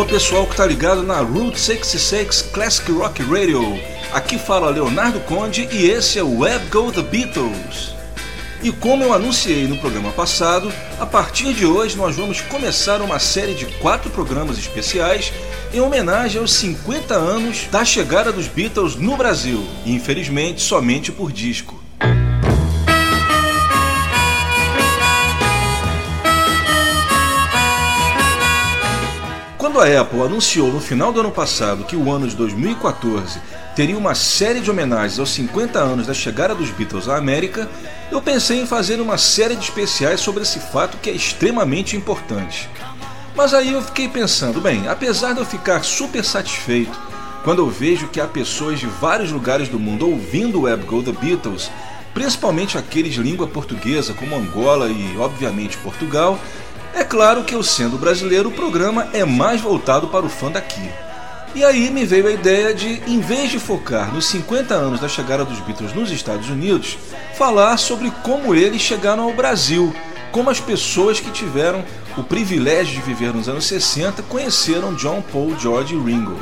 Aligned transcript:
Alô 0.00 0.08
pessoal 0.08 0.46
que 0.46 0.56
tá 0.56 0.64
ligado 0.64 1.02
na 1.02 1.20
Route 1.20 1.60
66 1.60 2.48
Classic 2.54 2.90
Rock 2.90 3.22
Radio. 3.22 3.78
Aqui 4.14 4.38
fala 4.38 4.70
Leonardo 4.70 5.20
Conde 5.20 5.68
e 5.70 5.90
esse 5.90 6.18
é 6.18 6.22
o 6.22 6.38
Web 6.38 6.70
Go 6.70 6.90
The 6.90 7.02
Beatles. 7.02 7.94
E 8.62 8.72
como 8.72 9.04
eu 9.04 9.12
anunciei 9.12 9.68
no 9.68 9.76
programa 9.76 10.10
passado, 10.12 10.72
a 10.98 11.04
partir 11.04 11.52
de 11.52 11.66
hoje 11.66 11.98
nós 11.98 12.16
vamos 12.16 12.40
começar 12.40 13.02
uma 13.02 13.18
série 13.18 13.52
de 13.52 13.66
quatro 13.78 14.08
programas 14.08 14.56
especiais 14.56 15.34
em 15.70 15.80
homenagem 15.80 16.40
aos 16.40 16.54
50 16.54 17.14
anos 17.14 17.66
da 17.70 17.84
chegada 17.84 18.32
dos 18.32 18.48
Beatles 18.48 18.96
no 18.96 19.18
Brasil, 19.18 19.62
e 19.84 19.92
infelizmente 19.92 20.62
somente 20.62 21.12
por 21.12 21.30
disco. 21.30 21.79
Quando 29.60 29.78
a 29.78 30.00
Apple 30.00 30.22
anunciou 30.22 30.72
no 30.72 30.80
final 30.80 31.12
do 31.12 31.20
ano 31.20 31.30
passado 31.30 31.84
que 31.84 31.94
o 31.94 32.10
ano 32.10 32.26
de 32.26 32.34
2014 32.34 33.38
teria 33.76 33.98
uma 33.98 34.14
série 34.14 34.58
de 34.58 34.70
homenagens 34.70 35.18
aos 35.18 35.28
50 35.32 35.78
anos 35.78 36.06
da 36.06 36.14
chegada 36.14 36.54
dos 36.54 36.70
Beatles 36.70 37.10
à 37.10 37.18
América, 37.18 37.68
eu 38.10 38.22
pensei 38.22 38.58
em 38.58 38.66
fazer 38.66 39.02
uma 39.02 39.18
série 39.18 39.54
de 39.54 39.64
especiais 39.64 40.20
sobre 40.20 40.44
esse 40.44 40.58
fato 40.58 40.96
que 40.96 41.10
é 41.10 41.12
extremamente 41.12 41.94
importante. 41.94 42.70
Mas 43.36 43.52
aí 43.52 43.72
eu 43.72 43.82
fiquei 43.82 44.08
pensando, 44.08 44.62
bem, 44.62 44.88
apesar 44.88 45.34
de 45.34 45.40
eu 45.40 45.44
ficar 45.44 45.84
super 45.84 46.24
satisfeito 46.24 46.98
quando 47.44 47.58
eu 47.58 47.68
vejo 47.68 48.08
que 48.08 48.18
há 48.18 48.26
pessoas 48.26 48.80
de 48.80 48.86
vários 48.86 49.30
lugares 49.30 49.68
do 49.68 49.78
mundo 49.78 50.08
ouvindo 50.08 50.60
o 50.60 50.62
Web 50.62 50.86
Go 50.86 51.02
The 51.02 51.12
Beatles, 51.12 51.70
principalmente 52.14 52.78
aqueles 52.78 53.12
de 53.12 53.22
língua 53.22 53.46
portuguesa 53.46 54.14
como 54.14 54.36
Angola 54.36 54.88
e, 54.88 55.18
obviamente, 55.18 55.76
Portugal, 55.76 56.38
é 56.94 57.04
claro 57.04 57.44
que 57.44 57.54
eu 57.54 57.62
sendo 57.62 57.98
brasileiro, 57.98 58.48
o 58.48 58.52
programa 58.52 59.08
é 59.12 59.24
mais 59.24 59.60
voltado 59.60 60.08
para 60.08 60.26
o 60.26 60.28
fã 60.28 60.50
daqui. 60.50 60.90
E 61.54 61.64
aí 61.64 61.90
me 61.90 62.04
veio 62.04 62.28
a 62.28 62.32
ideia 62.32 62.72
de, 62.72 63.02
em 63.06 63.20
vez 63.20 63.50
de 63.50 63.58
focar 63.58 64.12
nos 64.14 64.26
50 64.26 64.72
anos 64.72 65.00
da 65.00 65.08
chegada 65.08 65.44
dos 65.44 65.58
Beatles 65.60 65.92
nos 65.92 66.10
Estados 66.10 66.48
Unidos, 66.48 66.96
falar 67.36 67.76
sobre 67.76 68.10
como 68.22 68.54
eles 68.54 68.80
chegaram 68.80 69.24
ao 69.24 69.34
Brasil, 69.34 69.94
como 70.30 70.50
as 70.50 70.60
pessoas 70.60 71.18
que 71.18 71.30
tiveram 71.30 71.84
o 72.16 72.22
privilégio 72.22 72.94
de 72.94 73.02
viver 73.02 73.32
nos 73.34 73.48
anos 73.48 73.66
60 73.66 74.22
conheceram 74.22 74.94
John 74.94 75.22
Paul, 75.22 75.58
George 75.58 75.94
e 75.94 75.98
Ringo. 75.98 76.38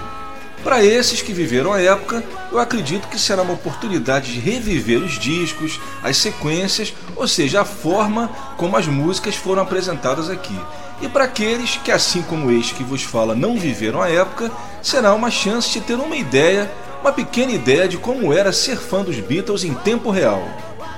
Para 0.63 0.85
esses 0.85 1.23
que 1.23 1.33
viveram 1.33 1.73
a 1.73 1.81
época, 1.81 2.23
eu 2.51 2.59
acredito 2.59 3.09
que 3.09 3.19
será 3.19 3.43
uma 3.43 3.55
oportunidade 3.55 4.33
de 4.33 4.41
reviver 4.41 4.99
os 4.99 5.19
discos, 5.19 5.81
as 6.03 6.17
sequências, 6.17 6.93
ou 7.15 7.29
seja, 7.29 7.61
a 7.61 7.65
forma 7.65 8.29
como 8.57 8.77
as 8.77 8.87
músicas 8.87 9.37
foram 9.37 9.63
apresentadas 9.63 10.29
aqui. 10.29 10.59
E 11.01 11.09
para 11.09 11.25
aqueles 11.25 11.77
que, 11.77 11.93
assim 11.93 12.23
como 12.23 12.51
este 12.51 12.75
que 12.75 12.83
vos 12.83 13.03
fala, 13.03 13.35
não 13.35 13.57
viveram 13.57 14.03
a 14.03 14.11
época, 14.11 14.51
será 14.83 15.15
uma 15.15 15.31
chance 15.31 15.71
de 15.71 15.81
ter 15.81 15.95
uma 15.95 16.17
ideia, 16.17 16.71
uma 17.01 17.13
pequena 17.13 17.53
ideia 17.53 17.89
de 17.89 17.97
como 17.97 18.33
era 18.33 18.53
ser 18.53 18.77
fã 18.77 19.03
dos 19.03 19.19
Beatles 19.21 19.63
em 19.63 19.75
tempo 19.75 20.11
real. 20.11 20.43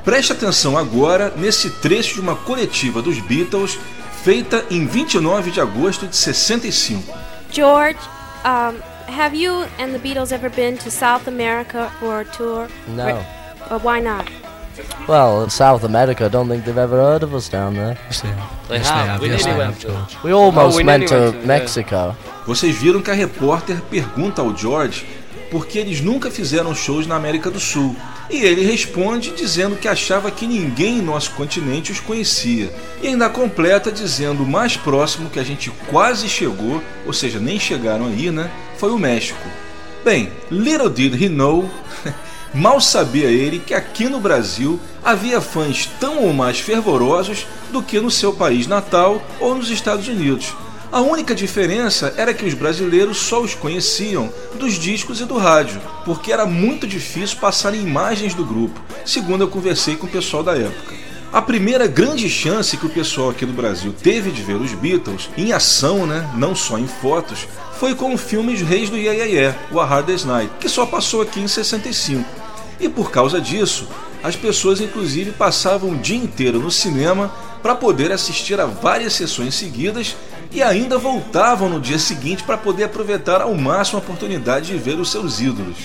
Preste 0.02 0.32
atenção 0.32 0.78
agora 0.78 1.32
nesse 1.36 1.68
trecho 1.70 2.14
de 2.14 2.20
uma 2.20 2.34
coletiva 2.34 3.02
dos 3.02 3.18
Beatles 3.20 3.78
feita 4.24 4.64
em 4.70 4.86
29 4.86 5.50
de 5.50 5.60
agosto 5.60 6.06
de 6.06 6.16
65. 6.16 7.14
George, 7.50 7.98
um... 8.44 8.89
Have 9.10 9.34
you 9.34 9.64
and 9.78 9.94
the 9.94 9.98
Beatles 9.98 10.32
ever 10.32 10.48
been 10.48 10.78
to 10.78 10.90
South 10.90 11.26
America 11.26 11.90
for 12.00 12.20
a 12.20 12.24
tour? 12.24 12.68
No. 12.88 13.22
Or 13.70 13.78
why 13.78 14.00
not? 14.00 14.28
Well, 15.08 15.42
in 15.44 15.50
South 15.50 15.84
America, 15.84 16.24
I 16.24 16.28
don't 16.28 16.48
think 16.48 16.64
they've 16.64 16.78
ever 16.78 16.96
heard 16.96 17.22
of 17.22 17.34
us 17.34 17.48
down 17.48 17.74
there. 17.74 17.98
They 18.68 18.78
have. 18.78 19.20
We 19.20 19.28
Yes, 19.28 19.44
nearly 19.44 19.52
they 19.52 19.58
went 19.58 19.72
have, 19.74 19.80
to- 19.80 19.88
George. 19.88 20.16
We 20.24 20.32
almost 20.32 20.74
Oh, 20.74 20.78
we 20.78 20.84
went 20.84 21.08
to. 21.08 21.32
Mexico. 21.44 22.16
Vocês 22.46 22.74
viram 22.76 23.02
que 23.02 23.10
a 23.10 23.14
repórter 23.14 23.80
pergunta 23.90 24.40
ao 24.42 24.56
George 24.56 25.04
por 25.50 25.66
que 25.66 25.78
eles 25.78 26.00
nunca 26.00 26.30
fizeram 26.30 26.74
shows 26.74 27.06
na 27.06 27.16
América 27.16 27.50
do 27.50 27.60
Sul. 27.60 27.94
E 28.30 28.44
ele 28.44 28.64
responde 28.64 29.32
dizendo 29.32 29.76
que 29.76 29.88
achava 29.88 30.30
que 30.30 30.46
ninguém 30.46 30.98
em 30.98 31.02
nosso 31.02 31.32
continente 31.32 31.90
os 31.90 31.98
conhecia. 31.98 32.72
E 33.02 33.08
ainda 33.08 33.28
completa 33.28 33.90
dizendo 33.90 34.44
o 34.44 34.46
mais 34.46 34.76
próximo 34.76 35.28
que 35.28 35.40
a 35.40 35.44
gente 35.44 35.70
quase 35.88 36.28
chegou, 36.28 36.80
ou 37.04 37.12
seja, 37.12 37.40
nem 37.40 37.58
chegaram 37.58 38.06
aí, 38.06 38.30
né? 38.30 38.48
Foi 38.78 38.92
o 38.92 38.98
México. 38.98 39.40
Bem, 40.04 40.30
little 40.50 40.88
did 40.88 41.20
he 41.20 41.28
know, 41.28 41.68
mal 42.54 42.80
sabia 42.80 43.26
ele 43.26 43.58
que 43.58 43.74
aqui 43.74 44.08
no 44.08 44.20
Brasil 44.20 44.80
havia 45.04 45.40
fãs 45.40 45.90
tão 45.98 46.22
ou 46.22 46.32
mais 46.32 46.60
fervorosos 46.60 47.46
do 47.72 47.82
que 47.82 48.00
no 48.00 48.10
seu 48.10 48.32
país 48.32 48.66
natal 48.66 49.20
ou 49.40 49.56
nos 49.56 49.70
Estados 49.70 50.06
Unidos. 50.06 50.54
A 50.92 51.00
única 51.00 51.36
diferença 51.36 52.12
era 52.16 52.34
que 52.34 52.44
os 52.44 52.52
brasileiros 52.52 53.18
só 53.18 53.40
os 53.40 53.54
conheciam 53.54 54.28
dos 54.58 54.74
discos 54.74 55.20
e 55.20 55.24
do 55.24 55.38
rádio, 55.38 55.80
porque 56.04 56.32
era 56.32 56.44
muito 56.44 56.84
difícil 56.84 57.38
passar 57.38 57.76
imagens 57.76 58.34
do 58.34 58.44
grupo, 58.44 58.80
segundo 59.06 59.44
eu 59.44 59.48
conversei 59.48 59.94
com 59.94 60.08
o 60.08 60.10
pessoal 60.10 60.42
da 60.42 60.56
época. 60.56 60.92
A 61.32 61.40
primeira 61.40 61.86
grande 61.86 62.28
chance 62.28 62.76
que 62.76 62.86
o 62.86 62.90
pessoal 62.90 63.30
aqui 63.30 63.46
do 63.46 63.52
Brasil 63.52 63.94
teve 64.02 64.32
de 64.32 64.42
ver 64.42 64.56
os 64.56 64.72
Beatles 64.72 65.30
em 65.36 65.52
ação, 65.52 66.08
né, 66.08 66.28
não 66.34 66.56
só 66.56 66.76
em 66.76 66.88
fotos, 66.88 67.46
foi 67.78 67.94
com 67.94 68.12
o 68.12 68.18
filme 68.18 68.52
Os 68.52 68.62
Reis 68.62 68.90
do 68.90 68.96
Iê, 68.96 69.28
Iê, 69.28 69.54
o 69.70 69.78
A 69.78 69.86
Hard 69.86 70.06
Day's 70.06 70.24
Night, 70.24 70.50
que 70.58 70.68
só 70.68 70.84
passou 70.84 71.22
aqui 71.22 71.38
em 71.38 71.46
65. 71.46 72.28
E 72.80 72.88
por 72.88 73.12
causa 73.12 73.40
disso, 73.40 73.86
as 74.24 74.34
pessoas 74.34 74.80
inclusive 74.80 75.30
passavam 75.30 75.90
o 75.92 75.96
dia 75.96 76.16
inteiro 76.16 76.58
no 76.58 76.70
cinema 76.70 77.32
para 77.62 77.76
poder 77.76 78.10
assistir 78.10 78.58
a 78.58 78.66
várias 78.66 79.12
sessões 79.12 79.54
seguidas 79.54 80.16
e 80.52 80.62
ainda 80.62 80.98
voltavam 80.98 81.68
no 81.68 81.80
dia 81.80 81.98
seguinte 81.98 82.42
para 82.42 82.58
poder 82.58 82.84
aproveitar 82.84 83.40
ao 83.40 83.54
máximo 83.54 83.98
a 83.98 84.02
oportunidade 84.02 84.66
de 84.66 84.76
ver 84.76 84.98
os 84.98 85.10
seus 85.10 85.40
ídolos. 85.40 85.76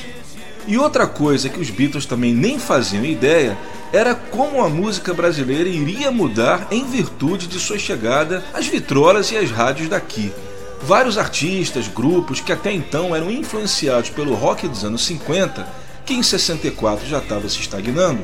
E 0.67 0.77
outra 0.77 1.05
coisa 1.05 1.49
que 1.49 1.59
os 1.59 1.69
Beatles 1.69 2.05
também 2.05 2.33
nem 2.33 2.57
faziam 2.57 3.05
ideia 3.05 3.55
era 3.93 4.15
como 4.15 4.63
a 4.63 4.69
música 4.69 5.13
brasileira 5.13 5.69
iria 5.69 6.11
mudar 6.11 6.67
em 6.71 6.85
virtude 6.85 7.47
de 7.47 7.59
sua 7.59 7.77
chegada 7.77 8.43
às 8.53 8.65
vitrolas 8.67 9.31
e 9.31 9.37
às 9.37 9.51
rádios 9.51 9.87
daqui. 9.87 10.33
Vários 10.81 11.17
artistas, 11.17 11.87
grupos 11.87 12.41
que 12.41 12.51
até 12.51 12.71
então 12.71 13.15
eram 13.15 13.29
influenciados 13.31 14.09
pelo 14.09 14.33
rock 14.33 14.67
dos 14.67 14.83
anos 14.83 15.05
50, 15.05 15.67
que 16.05 16.13
em 16.13 16.23
64 16.23 17.07
já 17.07 17.19
estava 17.19 17.47
se 17.47 17.59
estagnando, 17.59 18.23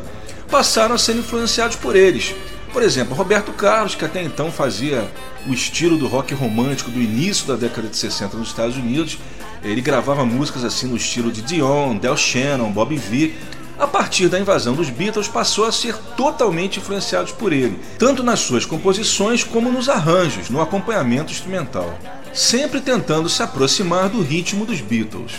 passaram 0.49 0.95
a 0.95 0.97
ser 0.97 1.15
influenciados 1.15 1.75
por 1.75 1.95
eles. 1.95 2.35
Por 2.73 2.81
exemplo, 2.81 3.15
Roberto 3.15 3.51
Carlos, 3.53 3.95
que 3.95 4.05
até 4.05 4.21
então 4.21 4.51
fazia 4.51 5.09
o 5.47 5.53
estilo 5.53 5.97
do 5.97 6.07
rock 6.07 6.33
romântico 6.33 6.91
do 6.91 7.01
início 7.01 7.47
da 7.47 7.55
década 7.55 7.87
de 7.87 7.97
60 7.97 8.37
nos 8.37 8.49
Estados 8.49 8.77
Unidos, 8.77 9.17
ele 9.63 9.81
gravava 9.81 10.25
músicas 10.25 10.63
assim 10.63 10.87
no 10.87 10.97
estilo 10.97 11.31
de 11.31 11.41
Dion, 11.41 11.97
Del 11.97 12.17
Shannon, 12.17 12.71
Bobby 12.71 12.97
V. 12.97 13.33
A 13.79 13.87
partir 13.87 14.27
da 14.27 14.39
invasão 14.39 14.75
dos 14.75 14.89
Beatles, 14.89 15.27
passou 15.27 15.65
a 15.65 15.71
ser 15.71 15.95
totalmente 16.15 16.79
influenciados 16.79 17.31
por 17.31 17.51
ele, 17.51 17.79
tanto 17.97 18.21
nas 18.21 18.39
suas 18.39 18.65
composições 18.65 19.43
como 19.43 19.71
nos 19.71 19.89
arranjos, 19.89 20.49
no 20.49 20.61
acompanhamento 20.61 21.31
instrumental, 21.31 21.97
sempre 22.31 22.79
tentando 22.79 23.27
se 23.27 23.41
aproximar 23.41 24.09
do 24.09 24.21
ritmo 24.21 24.65
dos 24.65 24.81
Beatles. 24.81 25.33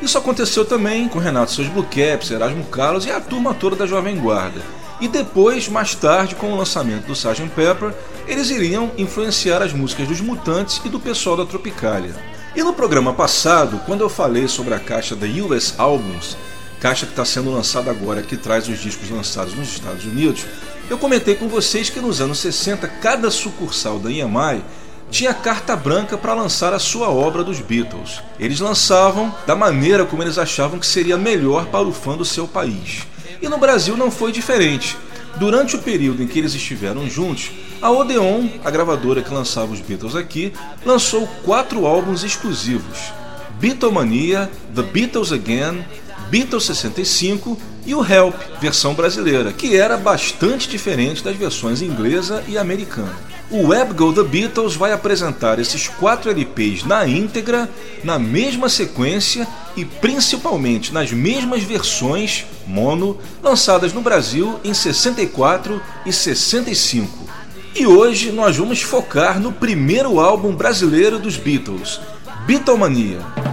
Isso 0.00 0.16
aconteceu 0.16 0.64
também 0.64 1.08
com 1.08 1.18
Renato 1.18 1.52
Seus 1.52 1.68
Blue 1.68 1.84
Caps, 1.84 2.30
Erasmo 2.30 2.64
Carlos 2.64 3.06
e 3.06 3.10
a 3.10 3.20
turma 3.20 3.54
toda 3.54 3.76
da 3.76 3.86
Jovem 3.86 4.16
Guarda. 4.16 4.62
E 5.00 5.08
depois, 5.08 5.68
mais 5.68 5.94
tarde, 5.94 6.34
com 6.34 6.52
o 6.52 6.56
lançamento 6.56 7.06
do 7.06 7.12
Sgt. 7.12 7.48
Pepper, 7.54 7.92
eles 8.30 8.48
iriam 8.48 8.92
influenciar 8.96 9.60
as 9.60 9.72
músicas 9.72 10.06
dos 10.06 10.20
Mutantes 10.20 10.80
e 10.84 10.88
do 10.88 11.00
pessoal 11.00 11.36
da 11.36 11.44
Tropicália. 11.44 12.14
E 12.54 12.62
no 12.62 12.72
programa 12.72 13.12
passado, 13.12 13.80
quando 13.84 14.02
eu 14.02 14.08
falei 14.08 14.46
sobre 14.46 14.72
a 14.72 14.78
caixa 14.78 15.16
da 15.16 15.26
US 15.26 15.74
Albums, 15.76 16.36
caixa 16.78 17.06
que 17.06 17.12
está 17.12 17.24
sendo 17.24 17.50
lançada 17.50 17.90
agora, 17.90 18.22
que 18.22 18.36
traz 18.36 18.68
os 18.68 18.78
discos 18.78 19.10
lançados 19.10 19.54
nos 19.54 19.70
Estados 19.70 20.04
Unidos, 20.04 20.46
eu 20.88 20.96
comentei 20.96 21.34
com 21.34 21.48
vocês 21.48 21.90
que 21.90 21.98
nos 21.98 22.20
anos 22.20 22.38
60 22.38 22.86
cada 22.86 23.32
sucursal 23.32 23.98
da 23.98 24.10
EMI 24.10 24.62
tinha 25.10 25.34
carta 25.34 25.74
branca 25.74 26.16
para 26.16 26.32
lançar 26.32 26.72
a 26.72 26.78
sua 26.78 27.10
obra 27.10 27.42
dos 27.42 27.58
Beatles. 27.58 28.22
Eles 28.38 28.60
lançavam 28.60 29.34
da 29.44 29.56
maneira 29.56 30.04
como 30.04 30.22
eles 30.22 30.38
achavam 30.38 30.78
que 30.78 30.86
seria 30.86 31.18
melhor 31.18 31.66
para 31.66 31.86
o 31.86 31.92
fã 31.92 32.16
do 32.16 32.24
seu 32.24 32.46
país. 32.46 33.00
E 33.42 33.48
no 33.48 33.58
Brasil 33.58 33.96
não 33.96 34.08
foi 34.08 34.30
diferente. 34.30 34.96
Durante 35.38 35.76
o 35.76 35.78
período 35.78 36.22
em 36.22 36.26
que 36.26 36.38
eles 36.38 36.54
estiveram 36.54 37.08
juntos, 37.08 37.50
a 37.80 37.90
Odeon, 37.90 38.48
a 38.64 38.70
gravadora 38.70 39.22
que 39.22 39.32
lançava 39.32 39.72
os 39.72 39.80
Beatles 39.80 40.14
aqui, 40.14 40.52
lançou 40.84 41.26
quatro 41.42 41.86
álbuns 41.86 42.24
exclusivos: 42.24 43.12
Beatlemania, 43.58 44.50
The 44.74 44.82
Beatles 44.82 45.32
Again, 45.32 45.84
Beatles 46.30 46.64
65 46.64 47.58
e 47.86 47.94
o 47.94 48.04
Help, 48.04 48.34
versão 48.60 48.94
brasileira, 48.94 49.52
que 49.52 49.76
era 49.76 49.96
bastante 49.96 50.68
diferente 50.68 51.24
das 51.24 51.36
versões 51.36 51.82
inglesa 51.82 52.44
e 52.46 52.58
americana. 52.58 53.16
O 53.50 53.68
Web 53.68 53.94
Go 53.94 54.12
The 54.12 54.22
Beatles 54.22 54.76
vai 54.76 54.92
apresentar 54.92 55.58
esses 55.58 55.88
quatro 55.88 56.30
LPs 56.30 56.84
na 56.84 57.04
íntegra, 57.04 57.68
na 58.04 58.16
mesma 58.16 58.68
sequência 58.68 59.46
e 59.76 59.84
principalmente 59.84 60.92
nas 60.92 61.12
mesmas 61.12 61.62
versões 61.62 62.46
mono 62.66 63.18
lançadas 63.42 63.92
no 63.92 64.00
Brasil 64.00 64.58
em 64.64 64.74
64 64.74 65.80
e 66.04 66.12
65. 66.12 67.28
E 67.74 67.86
hoje 67.86 68.32
nós 68.32 68.56
vamos 68.56 68.82
focar 68.82 69.40
no 69.40 69.52
primeiro 69.52 70.18
álbum 70.18 70.54
brasileiro 70.54 71.18
dos 71.18 71.36
Beatles, 71.36 72.00
Beatlemania. 72.46 73.49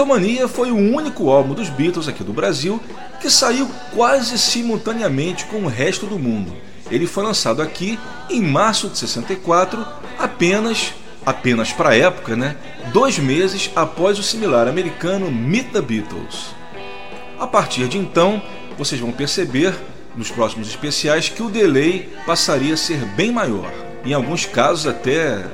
O 0.00 0.02
Beatlemania 0.02 0.48
foi 0.48 0.70
o 0.70 0.76
único 0.76 1.28
álbum 1.28 1.52
dos 1.52 1.68
Beatles 1.68 2.08
aqui 2.08 2.24
do 2.24 2.32
Brasil 2.32 2.80
que 3.20 3.30
saiu 3.30 3.70
quase 3.94 4.38
simultaneamente 4.38 5.44
com 5.44 5.64
o 5.64 5.68
resto 5.68 6.06
do 6.06 6.18
mundo. 6.18 6.56
Ele 6.90 7.06
foi 7.06 7.22
lançado 7.22 7.60
aqui 7.60 7.98
em 8.30 8.40
março 8.40 8.88
de 8.88 8.96
64, 8.96 9.86
apenas 10.18 10.94
apenas 11.26 11.70
para 11.70 11.90
a 11.90 11.96
época, 11.96 12.34
né? 12.34 12.56
Dois 12.94 13.18
meses 13.18 13.70
após 13.76 14.18
o 14.18 14.22
similar 14.22 14.68
americano 14.68 15.30
Meet 15.30 15.70
the 15.70 15.82
Beatles. 15.82 16.54
A 17.38 17.46
partir 17.46 17.86
de 17.86 17.98
então, 17.98 18.42
vocês 18.78 18.98
vão 18.98 19.12
perceber 19.12 19.74
nos 20.16 20.30
próximos 20.30 20.66
especiais 20.66 21.28
que 21.28 21.42
o 21.42 21.50
delay 21.50 22.08
passaria 22.24 22.72
a 22.72 22.78
ser 22.78 23.04
bem 23.04 23.30
maior. 23.30 23.70
Em 24.02 24.14
alguns 24.14 24.46
casos 24.46 24.86
até, 24.86 25.44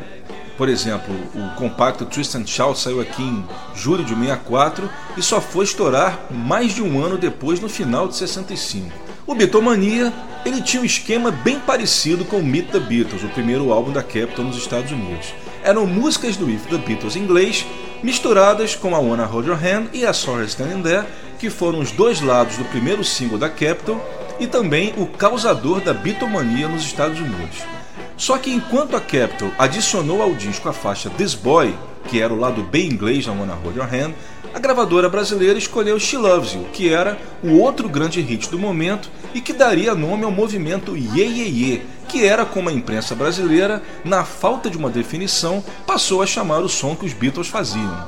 por 0.57 0.69
exemplo, 0.69 1.15
o 1.35 1.55
compacto 1.57 2.05
Twist 2.05 2.37
and 2.37 2.47
Shout 2.47 2.79
saiu 2.79 3.01
aqui 3.01 3.23
em 3.23 3.45
julho 3.75 4.05
de 4.05 4.15
64 4.15 4.89
e 5.17 5.23
só 5.23 5.41
foi 5.41 5.65
estourar 5.65 6.27
mais 6.31 6.75
de 6.75 6.83
um 6.83 7.05
ano 7.05 7.19
depois, 7.19 7.61
no 7.61 7.69
final 7.69 8.09
de 8.09 8.17
65. 8.17 8.91
O 9.27 9.35
Beatlemania 9.35 10.13
ele 10.45 10.63
tinha 10.63 10.83
um 10.83 10.87
esquema 10.87 11.31
bem 11.31 11.59
parecido 11.59 12.25
com 12.25 12.41
Meet 12.41 12.71
the 12.71 12.79
Beatles, 12.79 13.25
o 13.25 13.29
primeiro 13.29 13.73
álbum 13.73 13.93
da 13.93 14.03
Capitol 14.03 14.45
nos 14.45 14.57
Estados 14.57 14.93
Unidos 14.93 15.35
eram 15.67 15.85
músicas 15.85 16.37
do 16.37 16.49
If 16.49 16.67
the 16.67 16.79
Beatles 16.79 17.17
em 17.17 17.21
inglês 17.23 17.67
misturadas 18.01 18.77
com 18.77 18.95
a 18.95 19.01
Wanna 19.01 19.27
Hold 19.27 19.49
Your 19.49 19.59
Hand 19.59 19.89
e 19.93 20.07
a 20.07 20.13
Sorry 20.13 20.47
Standing 20.47 20.81
There, 20.81 21.05
que 21.41 21.51
foram 21.51 21.81
os 21.81 21.91
dois 21.91 22.21
lados 22.21 22.57
do 22.57 22.65
primeiro 22.67 23.03
single 23.03 23.37
da 23.37 23.49
Capitol 23.49 24.01
e 24.39 24.47
também 24.47 24.95
o 24.97 25.07
causador 25.07 25.81
da 25.81 25.93
Beatlemania 25.93 26.69
nos 26.69 26.85
Estados 26.85 27.19
Unidos. 27.19 27.76
Só 28.17 28.39
que 28.39 28.51
enquanto 28.51 28.97
a 28.97 29.01
Capitol 29.01 29.53
adicionou 29.59 30.23
ao 30.23 30.35
disco 30.35 30.69
a 30.69 30.73
faixa 30.73 31.11
This 31.11 31.35
Boy, 31.35 31.75
que 32.09 32.21
era 32.21 32.33
o 32.33 32.39
lado 32.39 32.63
bem 32.63 32.87
inglês 32.87 33.27
da 33.27 33.33
Wanna 33.33 33.55
Hold 33.55 33.77
Your 33.77 33.95
Hand, 33.95 34.15
a 34.55 34.59
gravadora 34.59 35.09
brasileira 35.09 35.59
escolheu 35.59 36.01
She 36.01 36.17
Loves 36.17 36.55
You, 36.55 36.65
que 36.73 36.89
era 36.89 37.19
o 37.43 37.59
outro 37.59 37.89
grande 37.91 38.23
hit 38.23 38.49
do 38.49 38.59
momento 38.59 39.11
e 39.35 39.41
que 39.41 39.53
daria 39.53 39.95
nome 39.95 40.25
ao 40.25 40.31
movimento 40.31 40.97
Ye 40.97 41.25
Ye 41.25 41.49
Ye, 41.49 41.83
que 42.09 42.25
era 42.25 42.47
como 42.47 42.71
a 42.71 42.73
imprensa 42.73 43.15
brasileira, 43.15 43.83
na 44.03 44.25
falta 44.25 44.71
de 44.71 44.79
uma 44.79 44.89
definição, 44.89 45.63
passou 45.87 46.23
a 46.23 46.27
chamar 46.27 46.61
o 46.61 46.71
som 46.71 46.97
que 46.97 47.05
os 47.05 47.13
Beatles 47.13 47.49
faziam. 47.49 48.07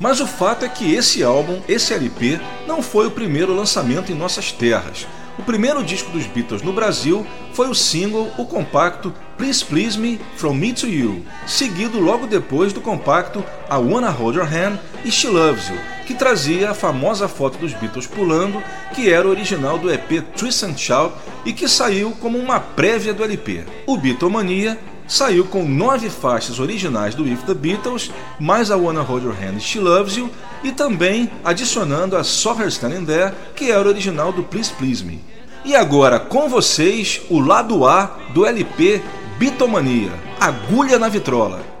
Mas 0.00 0.20
o 0.20 0.26
fato 0.26 0.64
é 0.64 0.68
que 0.68 0.94
esse 0.94 1.22
álbum, 1.22 1.60
esse 1.68 1.94
LP, 1.94 2.40
não 2.66 2.82
foi 2.82 3.06
o 3.06 3.10
primeiro 3.10 3.54
lançamento 3.54 4.10
em 4.10 4.14
nossas 4.16 4.52
terras. 4.52 5.06
O 5.38 5.42
primeiro 5.42 5.84
disco 5.84 6.10
dos 6.10 6.26
Beatles 6.26 6.62
no 6.62 6.72
Brasil 6.72 7.26
foi 7.52 7.68
o 7.68 7.74
single, 7.74 8.32
o 8.38 8.46
compacto 8.46 9.12
Please 9.36 9.62
Please 9.62 9.98
Me 9.98 10.18
From 10.36 10.54
Me 10.54 10.72
to 10.72 10.86
You, 10.86 11.22
seguido 11.46 12.00
logo 12.00 12.26
depois 12.26 12.72
do 12.72 12.80
compacto 12.80 13.44
I 13.70 13.76
Wanna 13.76 14.08
Hold 14.08 14.36
Your 14.36 14.46
Hand 14.46 14.78
e 15.04 15.10
She 15.10 15.28
Loves 15.28 15.68
You, 15.68 15.76
que 16.06 16.14
trazia 16.14 16.70
a 16.70 16.74
famosa 16.74 17.28
foto 17.28 17.58
dos 17.58 17.74
Beatles 17.74 18.06
pulando, 18.06 18.62
que 18.94 19.10
era 19.10 19.28
original 19.28 19.78
do 19.78 19.92
EP 19.92 20.22
Twist 20.34 20.64
and 20.64 20.76
Shout 20.76 21.14
e 21.44 21.52
que 21.52 21.68
saiu 21.68 22.12
como 22.12 22.38
uma 22.38 22.58
prévia 22.58 23.12
do 23.12 23.22
LP. 23.22 23.64
O 23.86 23.98
Beatlemania 23.98 24.78
saiu 25.06 25.44
com 25.44 25.62
nove 25.68 26.10
faixas 26.10 26.58
originais 26.58 27.14
do 27.14 27.26
If 27.26 27.42
the 27.44 27.54
Beatles, 27.54 28.10
mais 28.38 28.70
a 28.70 28.76
Wanna 28.76 29.02
Hold 29.02 29.24
Your 29.24 29.34
Hand 29.34 29.60
She 29.60 29.78
Loves 29.78 30.16
You, 30.16 30.30
e 30.64 30.72
também 30.72 31.30
adicionando 31.44 32.16
a 32.16 32.24
Saw 32.24 32.60
Her 32.60 32.68
Standing 32.68 33.04
There, 33.04 33.34
que 33.54 33.70
era 33.70 33.88
original 33.88 34.32
do 34.32 34.42
Please 34.42 34.72
Please 34.74 35.04
Me. 35.04 35.20
E 35.64 35.74
agora 35.74 36.18
com 36.18 36.48
vocês 36.48 37.22
o 37.28 37.40
lado 37.40 37.86
A 37.86 38.18
do 38.32 38.46
LP 38.46 39.02
Bitomania, 39.38 40.12
Agulha 40.40 40.98
na 40.98 41.08
Vitrola. 41.08 41.75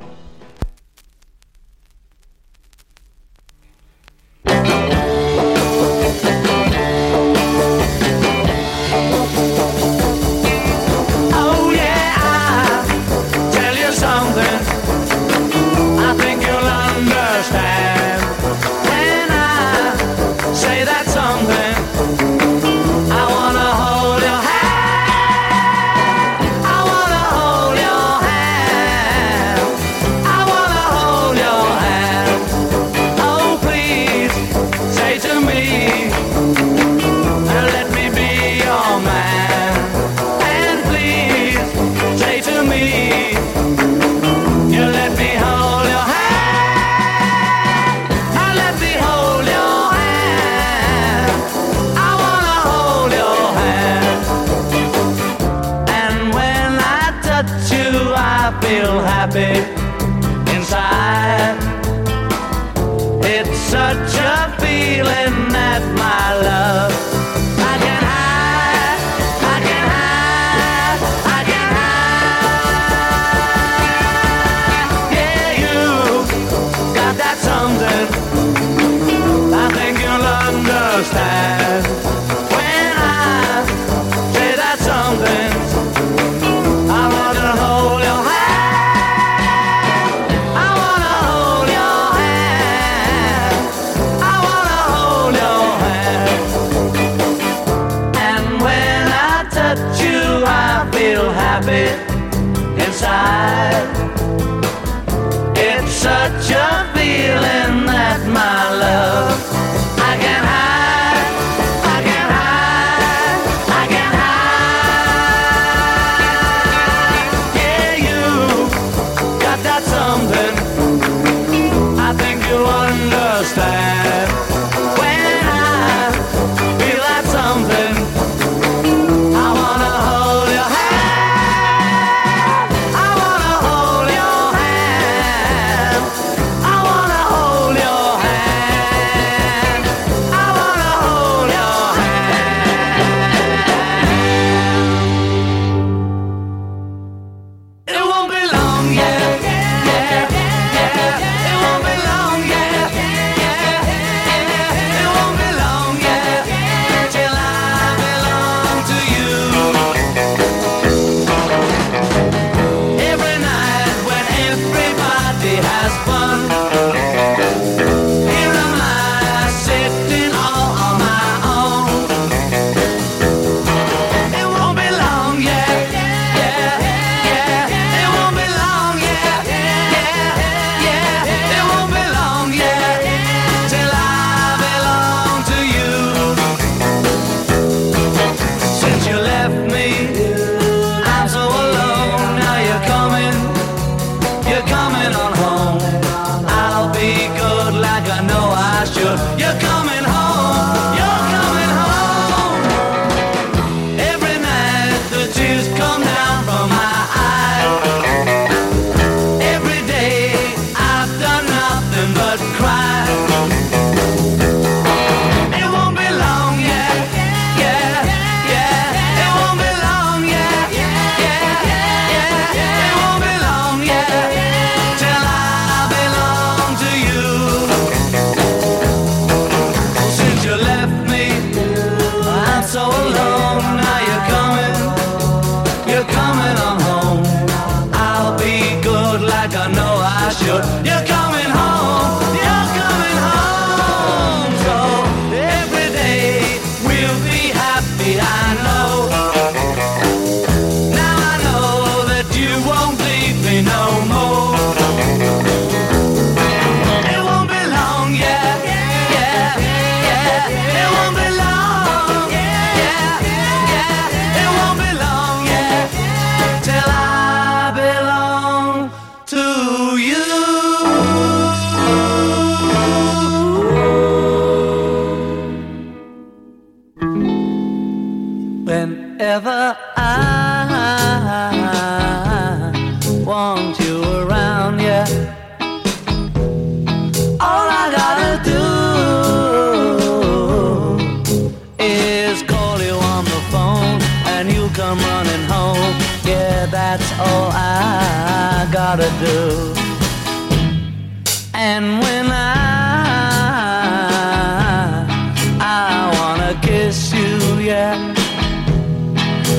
forget. 307.76 307.96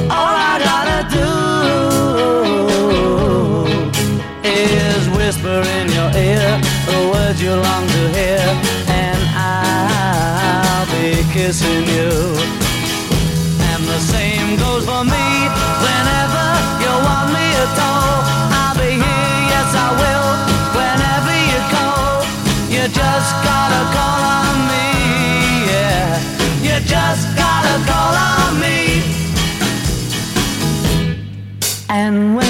All 0.09 0.35
I 0.51 0.55
gotta 0.69 1.01
do 1.19 1.31
is 4.43 5.09
whisper 5.17 5.61
in 5.77 5.87
your 5.97 6.11
ear 6.15 6.61
the 6.89 6.99
words 7.11 7.41
you 7.41 7.53
long 7.53 7.85
to 7.87 8.01
hear, 8.17 8.45
and 9.03 9.21
I'll 9.35 10.85
be 10.95 11.23
kissing 11.33 11.85
you. 11.95 12.11
And 13.69 13.81
the 13.85 13.99
same 13.99 14.57
goes 14.57 14.85
for 14.85 15.03
me 15.03 15.27
whenever 15.85 16.45
you 16.83 16.93
want 17.07 17.27
me 17.37 17.45
at 17.63 17.77
all. 17.89 18.17
I'll 18.59 18.75
be 18.81 18.91
here, 19.05 19.37
yes 19.53 19.69
I 19.85 19.89
will, 20.01 20.29
whenever 20.79 21.33
you 21.51 21.59
go. 21.75 21.87
You 22.73 22.83
just 22.89 23.31
gotta 23.45 23.83
call 23.95 24.46
just 26.87 27.35
gotta 27.35 27.75
call 27.85 28.13
on 28.15 28.59
me. 28.61 29.03
And 31.89 32.35
when 32.35 32.46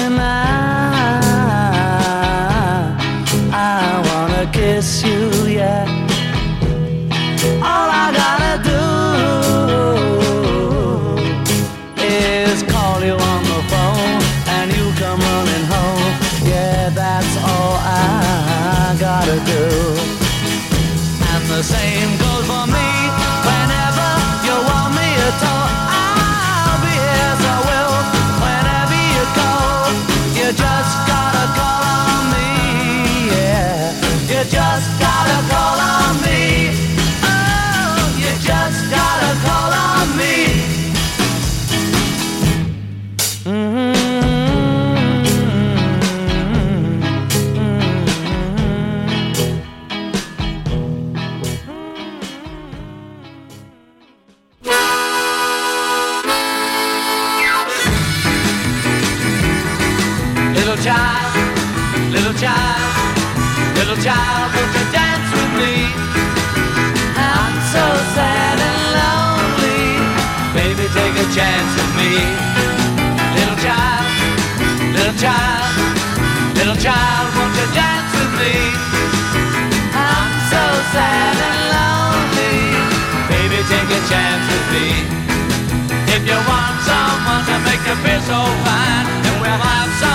child, 76.88 77.28
won't 77.36 77.54
you 77.60 77.68
dance 77.76 78.12
with 78.16 78.32
me? 78.40 78.56
I'm 79.92 80.32
so 80.52 80.64
sad 80.94 81.36
and 81.48 81.60
lonely. 81.76 82.58
Baby, 83.28 83.58
take 83.72 83.90
a 83.98 84.00
chance 84.12 84.44
with 84.52 84.66
me. 84.74 84.88
If 86.16 86.22
you 86.30 86.38
want 86.48 86.76
someone 86.88 87.42
to 87.50 87.56
make 87.68 87.82
you 87.88 87.96
feel 88.04 88.22
so 88.32 88.40
fine, 88.64 89.06
then 89.22 89.34
we'll 89.42 89.62
have 89.68 89.90
some. 90.00 90.07